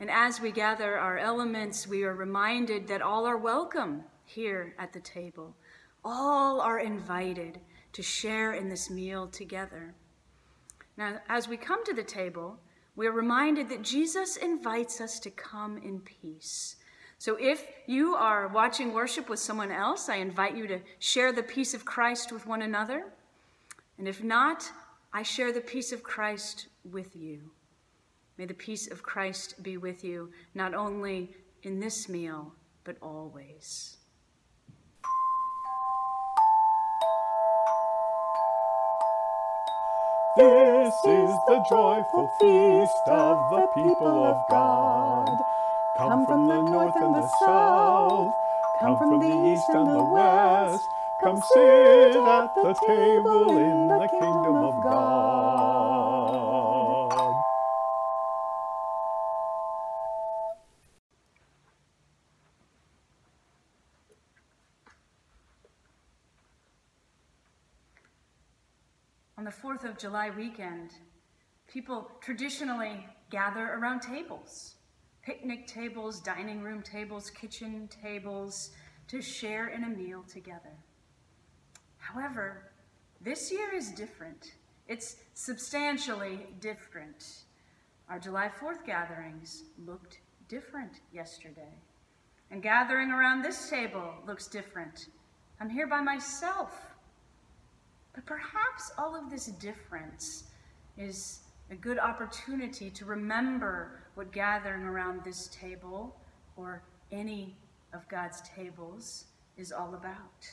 And 0.00 0.10
as 0.10 0.40
we 0.40 0.50
gather 0.50 0.98
our 0.98 1.18
elements, 1.18 1.86
we 1.86 2.02
are 2.02 2.14
reminded 2.14 2.88
that 2.88 3.02
all 3.02 3.26
are 3.26 3.36
welcome 3.36 4.04
here 4.28 4.74
at 4.78 4.92
the 4.92 5.00
table. 5.00 5.56
All 6.04 6.60
are 6.60 6.78
invited 6.78 7.58
to 7.92 8.02
share 8.02 8.52
in 8.52 8.68
this 8.68 8.90
meal 8.90 9.26
together. 9.26 9.94
Now, 10.96 11.20
as 11.28 11.48
we 11.48 11.56
come 11.56 11.84
to 11.84 11.94
the 11.94 12.02
table, 12.02 12.58
we 12.96 13.06
are 13.06 13.12
reminded 13.12 13.68
that 13.68 13.82
Jesus 13.82 14.36
invites 14.36 15.00
us 15.00 15.18
to 15.20 15.30
come 15.30 15.78
in 15.78 16.00
peace. 16.00 16.76
So 17.18 17.36
if 17.40 17.66
you 17.86 18.14
are 18.14 18.48
watching 18.48 18.92
worship 18.92 19.28
with 19.28 19.40
someone 19.40 19.72
else, 19.72 20.08
I 20.08 20.16
invite 20.16 20.56
you 20.56 20.66
to 20.68 20.80
share 20.98 21.32
the 21.32 21.42
peace 21.42 21.74
of 21.74 21.84
Christ 21.84 22.32
with 22.32 22.46
one 22.46 22.62
another. 22.62 23.06
And 23.98 24.06
if 24.06 24.22
not, 24.22 24.70
I 25.12 25.22
share 25.22 25.52
the 25.52 25.60
peace 25.60 25.92
of 25.92 26.02
Christ 26.02 26.68
with 26.84 27.16
you. 27.16 27.50
May 28.36 28.46
the 28.46 28.54
peace 28.54 28.88
of 28.88 29.02
Christ 29.02 29.62
be 29.62 29.76
with 29.76 30.04
you, 30.04 30.30
not 30.54 30.74
only 30.74 31.34
in 31.64 31.80
this 31.80 32.08
meal, 32.08 32.52
but 32.84 32.96
always. 33.02 33.97
This 40.38 40.94
is 41.04 41.30
the 41.48 41.64
joyful 41.68 42.28
feast 42.40 43.08
of 43.08 43.38
the 43.50 43.66
people 43.74 44.24
of 44.24 44.36
God. 44.48 45.26
Come 45.98 46.26
from 46.26 46.46
the 46.48 46.62
north 46.62 46.96
and 46.96 47.14
the 47.16 47.28
south, 47.28 48.32
come 48.80 48.98
from 48.98 49.20
the 49.20 49.52
east 49.52 49.68
and 49.70 49.88
the 49.88 50.04
west. 50.04 50.88
Come 51.20 51.38
sit 51.38 52.16
at 52.16 52.54
the 52.54 52.74
table 52.86 53.58
in 53.58 53.88
the 53.88 54.08
kingdom 54.08 54.56
of 54.56 54.80
God. 54.82 55.67
4th 69.78 69.90
of 69.90 69.98
July 69.98 70.30
weekend, 70.30 70.90
people 71.68 72.10
traditionally 72.20 73.06
gather 73.30 73.74
around 73.74 74.00
tables 74.00 74.74
picnic 75.22 75.66
tables, 75.66 76.20
dining 76.20 76.62
room 76.62 76.80
tables, 76.80 77.28
kitchen 77.28 77.86
tables 78.02 78.70
to 79.08 79.20
share 79.20 79.68
in 79.68 79.84
a 79.84 79.88
meal 79.88 80.24
together. 80.26 80.72
However, 81.98 82.70
this 83.20 83.52
year 83.52 83.74
is 83.74 83.90
different. 83.90 84.54
It's 84.86 85.16
substantially 85.34 86.46
different. 86.60 87.44
Our 88.08 88.18
July 88.18 88.48
4th 88.58 88.86
gatherings 88.86 89.64
looked 89.84 90.20
different 90.48 91.00
yesterday. 91.12 91.74
And 92.50 92.62
gathering 92.62 93.10
around 93.10 93.42
this 93.42 93.68
table 93.68 94.14
looks 94.26 94.46
different. 94.46 95.08
I'm 95.60 95.68
here 95.68 95.86
by 95.86 96.00
myself. 96.00 96.97
But 98.18 98.26
perhaps 98.26 98.90
all 98.98 99.14
of 99.14 99.30
this 99.30 99.46
difference 99.46 100.50
is 100.96 101.38
a 101.70 101.76
good 101.76 102.00
opportunity 102.00 102.90
to 102.90 103.04
remember 103.04 104.00
what 104.16 104.32
gathering 104.32 104.82
around 104.82 105.22
this 105.22 105.46
table 105.46 106.16
or 106.56 106.82
any 107.12 107.54
of 107.92 108.08
God's 108.08 108.40
tables 108.40 109.26
is 109.56 109.70
all 109.70 109.94
about. 109.94 110.50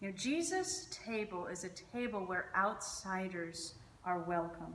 You 0.00 0.08
know, 0.08 0.14
Jesus' 0.16 0.88
table 0.90 1.46
is 1.46 1.62
a 1.62 1.68
table 1.96 2.22
where 2.22 2.46
outsiders 2.56 3.74
are 4.04 4.18
welcome. 4.18 4.74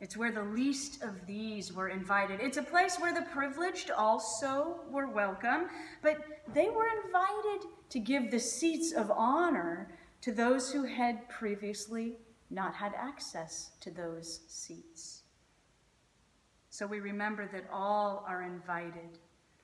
It's 0.00 0.16
where 0.16 0.32
the 0.32 0.44
least 0.44 1.02
of 1.02 1.26
these 1.26 1.70
were 1.70 1.90
invited. 1.90 2.40
It's 2.40 2.56
a 2.56 2.62
place 2.62 2.96
where 2.98 3.12
the 3.12 3.26
privileged 3.30 3.90
also 3.90 4.76
were 4.90 5.06
welcome, 5.06 5.68
but 6.00 6.16
they 6.54 6.70
were 6.70 6.88
invited 7.04 7.68
to 7.90 7.98
give 8.00 8.30
the 8.30 8.40
seats 8.40 8.92
of 8.92 9.10
honor 9.10 9.90
to 10.22 10.32
those 10.32 10.70
who 10.70 10.84
had 10.84 11.28
previously 11.28 12.16
not 12.50 12.74
had 12.74 12.92
access 12.94 13.70
to 13.80 13.90
those 13.90 14.40
seats. 14.48 15.22
So 16.68 16.86
we 16.86 17.00
remember 17.00 17.48
that 17.52 17.68
all 17.72 18.24
are 18.28 18.42
invited 18.42 19.18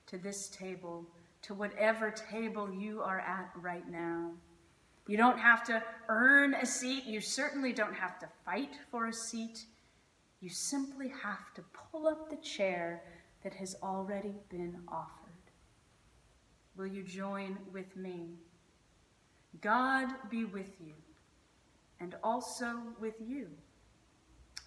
to 0.07 0.17
this 0.17 0.49
table 0.49 1.05
to 1.43 1.53
whatever 1.53 2.11
table 2.11 2.71
you 2.73 3.01
are 3.01 3.19
at 3.19 3.51
right 3.55 3.87
now. 3.89 4.31
You 5.07 5.15
don't 5.15 5.39
have 5.39 5.63
to 5.65 5.81
earn 6.09 6.53
a 6.55 6.65
seat. 6.65 7.05
You 7.05 7.21
certainly 7.21 7.71
don't 7.71 7.95
have 7.95 8.19
to 8.19 8.27
fight 8.45 8.75
for 8.91 9.07
a 9.07 9.13
seat. 9.13 9.65
You 10.41 10.49
simply 10.49 11.07
have 11.23 11.53
to 11.55 11.63
pull 11.73 12.07
up 12.07 12.29
the 12.29 12.35
chair 12.37 13.03
that 13.43 13.53
has 13.53 13.75
already 13.81 14.35
been 14.49 14.77
offered. 14.87 15.27
Will 16.75 16.87
you 16.87 17.03
join 17.03 17.57
with 17.71 17.95
me? 17.95 18.35
God 19.61 20.09
be 20.29 20.45
with 20.45 20.71
you 20.79 20.93
and 21.99 22.15
also 22.23 22.75
with 22.99 23.15
you. 23.19 23.47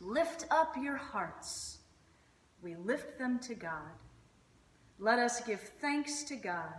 Lift 0.01 0.47
up 0.51 0.75
your 0.81 0.97
hearts. 0.97 1.79
We 2.63 2.75
lift 2.77 3.19
them 3.19 3.39
to 3.41 3.55
God. 3.55 3.93
Let 4.99 5.19
us 5.19 5.41
give 5.41 5.61
thanks 5.81 6.23
to 6.25 6.37
God. 6.37 6.75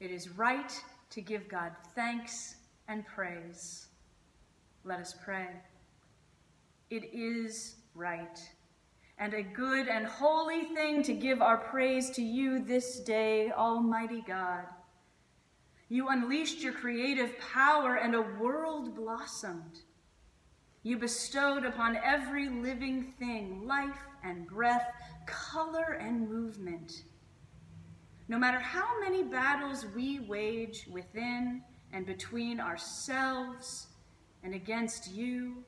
It 0.00 0.10
is 0.10 0.30
right 0.30 0.72
to 1.10 1.20
give 1.20 1.48
God 1.48 1.72
thanks 1.94 2.56
and 2.88 3.06
praise. 3.06 3.88
Let 4.84 5.00
us 5.00 5.14
pray. 5.22 5.48
It 6.90 7.12
is 7.12 7.76
right 7.94 8.40
and 9.20 9.34
a 9.34 9.42
good 9.42 9.86
and 9.86 10.06
holy 10.06 10.64
thing 10.74 11.02
to 11.02 11.12
give 11.12 11.42
our 11.42 11.58
praise 11.58 12.08
to 12.08 12.22
you 12.22 12.58
this 12.58 13.00
day, 13.00 13.52
Almighty 13.52 14.24
God. 14.26 14.64
You 15.92 16.08
unleashed 16.08 16.62
your 16.62 16.72
creative 16.72 17.36
power 17.52 17.96
and 17.96 18.14
a 18.14 18.22
world 18.22 18.94
blossomed. 18.94 19.80
You 20.84 20.96
bestowed 20.98 21.64
upon 21.64 21.96
every 21.96 22.48
living 22.48 23.12
thing 23.18 23.66
life 23.66 23.98
and 24.22 24.46
breath, 24.46 24.86
color 25.26 25.98
and 26.00 26.30
movement. 26.30 27.02
no 28.28 28.38
matter 28.38 28.60
how 28.60 29.00
many 29.00 29.24
battles 29.24 29.84
we 29.96 30.20
wage 30.20 30.86
within 30.88 31.60
and 31.92 32.06
between 32.06 32.60
ourselves 32.60 33.88
and 34.44 34.54
against 34.54 35.10
you, 35.10 35.64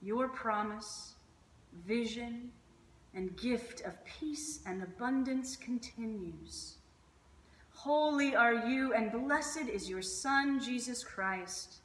your 0.00 0.28
promise, 0.28 1.16
vision, 1.84 2.52
and 3.14 3.36
gift 3.36 3.80
of 3.80 3.94
peace 4.04 4.60
and 4.64 4.80
abundance 4.80 5.56
continues. 5.56 6.76
Holy 7.82 8.36
are 8.36 8.68
you, 8.68 8.94
and 8.94 9.10
blessed 9.10 9.68
is 9.68 9.90
your 9.90 10.02
Son, 10.02 10.60
Jesus 10.60 11.02
Christ. 11.02 11.80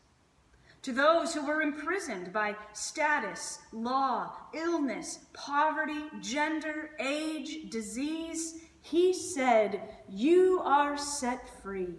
To 0.84 0.94
those 0.94 1.34
who 1.34 1.44
were 1.44 1.64
imprisoned 1.64 2.32
by 2.32 2.56
status, 2.72 3.58
law, 3.72 4.32
illness, 4.54 5.22
poverty, 5.34 6.04
gender, 6.22 6.92
age, 7.00 7.72
disease, 7.72 8.62
he 8.82 9.12
said, 9.12 9.82
You 10.08 10.62
are 10.64 11.00
set 11.00 11.50
free. 11.64 11.96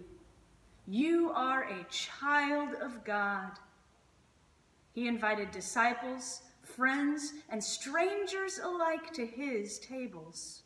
You 0.87 1.33
are 1.35 1.63
a 1.63 1.85
child 1.89 2.75
of 2.81 3.03
God. 3.03 3.51
He 4.93 5.09
invited 5.09 5.51
disciples, 5.51 6.43
friends, 6.63 7.33
and 7.49 7.61
strangers 7.61 8.61
alike 8.63 9.11
to 9.11 9.25
his 9.25 9.77
tables. 9.79 10.63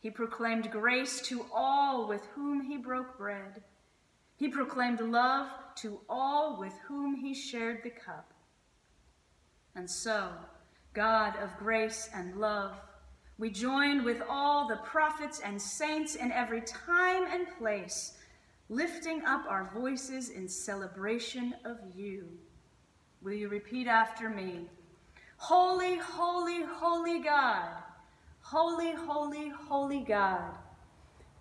He 0.00 0.10
proclaimed 0.10 0.70
grace 0.70 1.20
to 1.22 1.46
all 1.52 2.06
with 2.08 2.24
whom 2.34 2.62
he 2.62 2.76
broke 2.76 3.18
bread. 3.18 3.62
He 4.36 4.48
proclaimed 4.48 5.00
love 5.00 5.48
to 5.76 6.00
all 6.08 6.58
with 6.58 6.74
whom 6.86 7.16
he 7.16 7.34
shared 7.34 7.82
the 7.82 7.90
cup. 7.90 8.32
And 9.74 9.90
so, 9.90 10.30
God 10.92 11.36
of 11.36 11.56
grace 11.58 12.08
and 12.14 12.36
love, 12.36 12.72
we 13.38 13.50
join 13.50 14.04
with 14.04 14.20
all 14.28 14.66
the 14.66 14.76
prophets 14.78 15.40
and 15.44 15.60
saints 15.60 16.16
in 16.16 16.32
every 16.32 16.60
time 16.62 17.24
and 17.30 17.46
place, 17.58 18.18
lifting 18.68 19.24
up 19.24 19.44
our 19.48 19.70
voices 19.72 20.30
in 20.30 20.48
celebration 20.48 21.54
of 21.64 21.78
you. 21.94 22.28
Will 23.22 23.32
you 23.32 23.48
repeat 23.48 23.86
after 23.86 24.28
me? 24.28 24.66
Holy, 25.36 25.96
holy, 25.96 26.62
holy 26.64 27.20
God, 27.20 27.68
holy, 28.50 28.92
holy, 28.92 29.50
holy 29.50 30.00
God. 30.00 30.54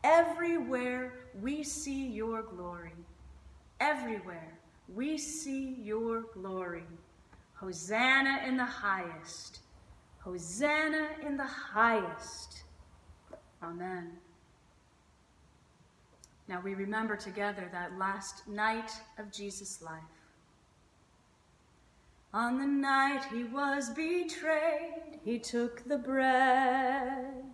Everywhere 0.03 1.13
we 1.41 1.63
see 1.63 2.07
your 2.07 2.43
glory, 2.43 2.93
everywhere 3.79 4.57
we 4.93 5.17
see 5.17 5.77
your 5.81 6.25
glory. 6.33 6.83
Hosanna 7.53 8.41
in 8.45 8.57
the 8.57 8.65
highest. 8.65 9.61
Hosanna 10.19 11.07
in 11.25 11.37
the 11.37 11.45
highest. 11.45 12.63
Amen. 13.63 14.11
Now 16.47 16.61
we 16.63 16.75
remember 16.75 17.15
together 17.15 17.67
that 17.71 17.97
last 17.97 18.47
night 18.47 18.91
of 19.17 19.31
Jesus' 19.31 19.81
life. 19.81 20.03
On 22.37 22.59
the 22.59 22.67
night 22.67 23.23
he 23.33 23.45
was 23.45 23.89
betrayed, 23.89 25.17
he 25.25 25.39
took 25.39 25.83
the 25.85 25.97
bread. 25.97 27.45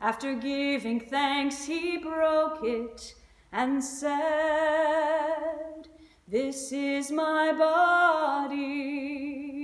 After 0.00 0.34
giving 0.34 0.98
thanks, 0.98 1.64
he 1.64 1.96
broke 1.96 2.64
it 2.64 3.14
and 3.52 3.84
said, 3.84 4.18
This 6.26 6.72
is 6.72 7.12
my 7.12 7.52
body 7.52 8.50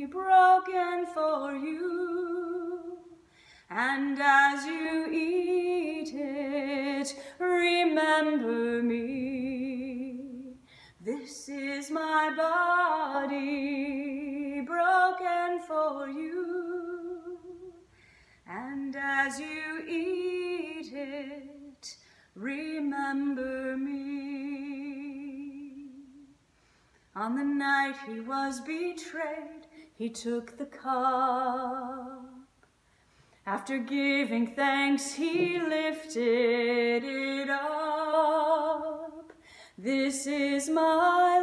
broken 0.07 1.07
for 1.13 1.53
you. 1.53 2.99
And 3.69 4.17
as 4.23 4.65
you 4.65 5.09
eat 5.11 6.13
it, 6.15 7.17
remember 7.41 8.81
me. 8.81 10.55
This 11.01 11.49
is 11.49 11.91
my 11.91 12.33
body 12.37 14.26
for 15.67 16.09
you. 16.09 17.39
And 18.49 18.95
as 18.97 19.41
you 19.41 19.85
eat 19.89 20.93
it, 20.93 21.97
remember 22.35 23.77
me. 23.77 24.97
On 27.17 27.35
the 27.35 27.45
night 27.45 27.97
he 28.07 28.21
was 28.21 28.61
betrayed, 28.61 29.67
he 29.95 30.11
took 30.11 30.59
the 30.59 30.67
cup. 30.67 32.23
After 33.47 33.79
giving 33.79 34.49
thanks, 34.49 35.13
he 35.15 35.59
lifted 35.59 37.03
it 37.05 37.49
up. 37.49 39.33
This 39.79 40.27
is 40.27 40.69
my 40.69 41.41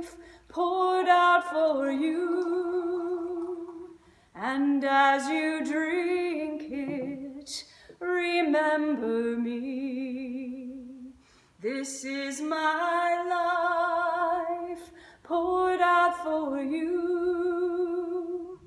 life 0.00 0.16
poured 0.48 1.08
out 1.08 1.50
for 1.50 1.90
you. 1.90 2.55
And 4.56 4.82
as 4.86 5.28
you 5.28 5.62
drink 5.62 6.62
it, 6.70 7.64
remember 8.00 9.36
me. 9.36 11.12
This 11.60 12.06
is 12.06 12.40
my 12.40 13.22
life 13.28 14.90
poured 15.22 15.82
out 15.82 16.16
for 16.24 16.62
you. 16.62 18.58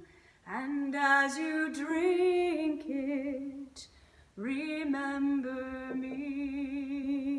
And 0.47 0.95
as 0.95 1.39
you 1.39 1.73
drink 1.73 2.83
it, 2.87 3.87
remember 4.35 5.95
me. 5.95 7.33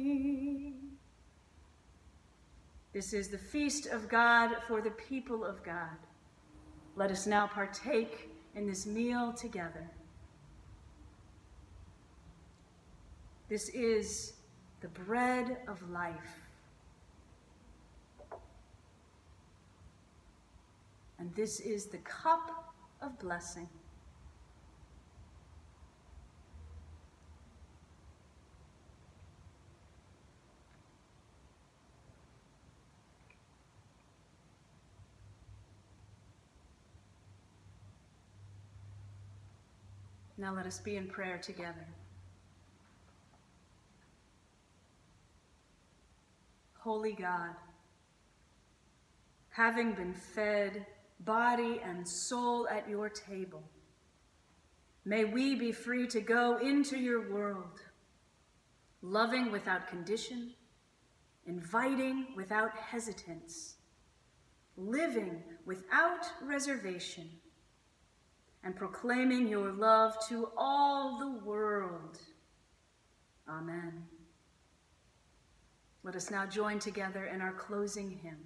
This 2.92 3.12
is 3.12 3.28
the 3.28 3.38
feast 3.38 3.86
of 3.86 4.08
God 4.08 4.56
for 4.66 4.80
the 4.80 4.90
people 4.90 5.44
of 5.44 5.62
God. 5.62 5.96
Let 6.96 7.12
us 7.12 7.28
now 7.28 7.46
partake 7.46 8.29
in 8.54 8.66
this 8.66 8.86
meal 8.86 9.32
together. 9.32 9.88
This 13.48 13.68
is 13.70 14.34
the 14.80 14.88
bread 14.88 15.58
of 15.68 15.88
life. 15.90 16.14
And 21.18 21.34
this 21.34 21.60
is 21.60 21.86
the 21.86 21.98
cup 21.98 22.72
of 23.02 23.18
blessing. 23.18 23.68
Now 40.40 40.54
let 40.54 40.64
us 40.64 40.78
be 40.78 40.96
in 40.96 41.06
prayer 41.06 41.36
together. 41.36 41.86
Holy 46.78 47.12
God, 47.12 47.50
having 49.50 49.92
been 49.92 50.14
fed 50.14 50.86
body 51.26 51.82
and 51.84 52.08
soul 52.08 52.66
at 52.68 52.88
your 52.88 53.10
table, 53.10 53.62
may 55.04 55.26
we 55.26 55.56
be 55.56 55.72
free 55.72 56.06
to 56.06 56.22
go 56.22 56.56
into 56.56 56.98
your 56.98 57.30
world, 57.30 57.78
loving 59.02 59.52
without 59.52 59.88
condition, 59.88 60.54
inviting 61.44 62.28
without 62.34 62.74
hesitance, 62.78 63.74
living 64.78 65.42
without 65.66 66.24
reservation 66.42 67.28
and 68.62 68.76
proclaiming 68.76 69.48
your 69.48 69.72
love 69.72 70.14
to 70.28 70.50
all 70.56 71.18
the 71.18 71.44
world. 71.44 72.18
Amen. 73.48 74.04
Let 76.02 76.16
us 76.16 76.30
now 76.30 76.46
join 76.46 76.78
together 76.78 77.26
in 77.26 77.40
our 77.40 77.52
closing 77.52 78.10
hymn. 78.10 78.38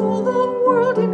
the 0.00 0.06
world 0.66 1.09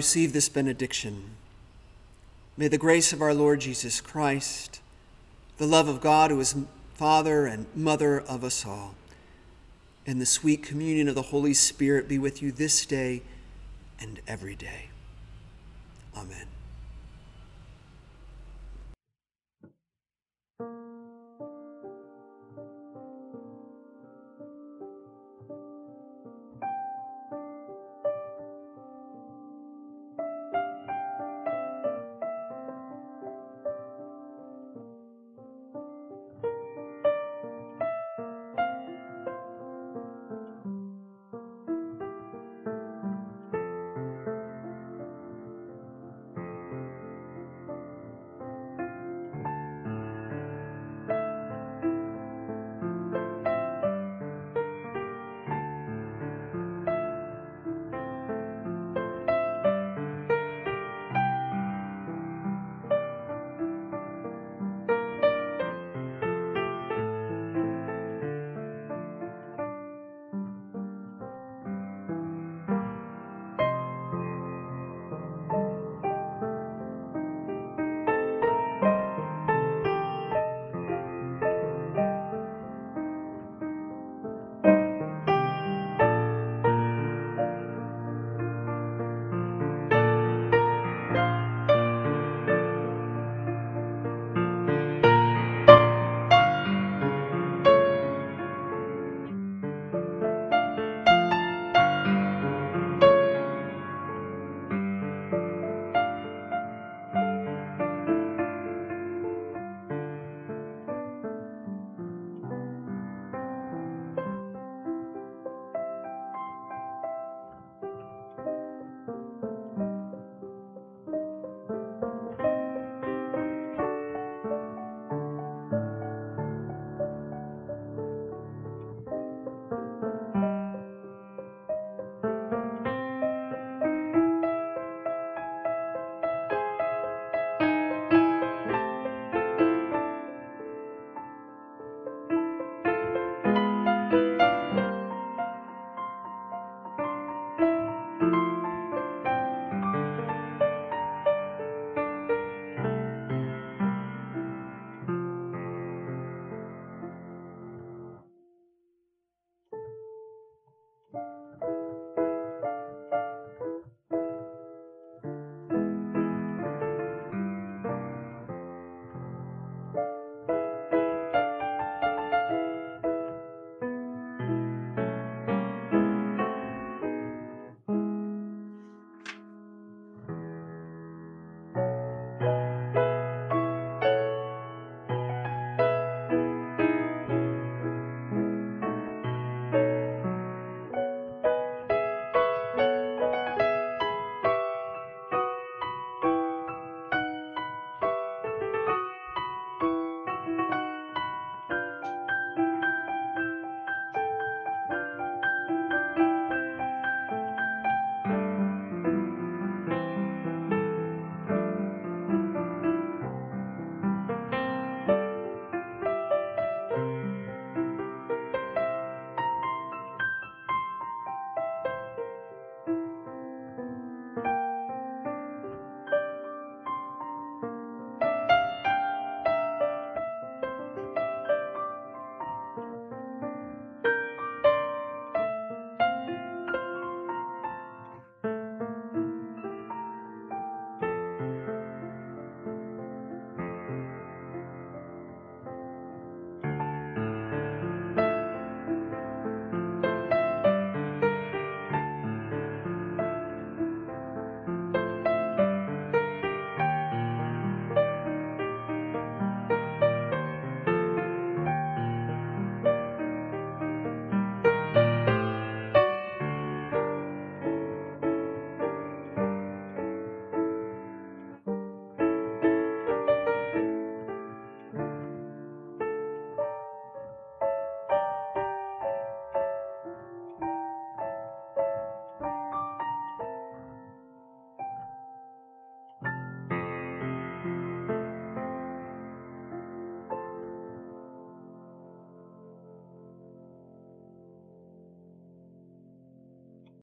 receive 0.00 0.32
this 0.32 0.48
benediction. 0.48 1.22
May 2.56 2.68
the 2.68 2.78
grace 2.78 3.12
of 3.12 3.20
our 3.20 3.34
Lord 3.34 3.60
Jesus 3.60 4.00
Christ, 4.00 4.80
the 5.58 5.66
love 5.66 5.88
of 5.88 6.00
God, 6.00 6.30
who 6.30 6.40
is 6.40 6.56
Father 6.94 7.44
and 7.44 7.66
Mother 7.74 8.18
of 8.18 8.42
us 8.42 8.64
all, 8.64 8.94
and 10.06 10.18
the 10.18 10.24
sweet 10.24 10.62
communion 10.62 11.06
of 11.06 11.14
the 11.14 11.20
Holy 11.20 11.52
Spirit 11.52 12.08
be 12.08 12.18
with 12.18 12.40
you 12.40 12.50
this 12.50 12.86
day 12.86 13.20
and 14.00 14.22
every 14.26 14.54
day. 14.54 14.88
Amen. 16.16 16.46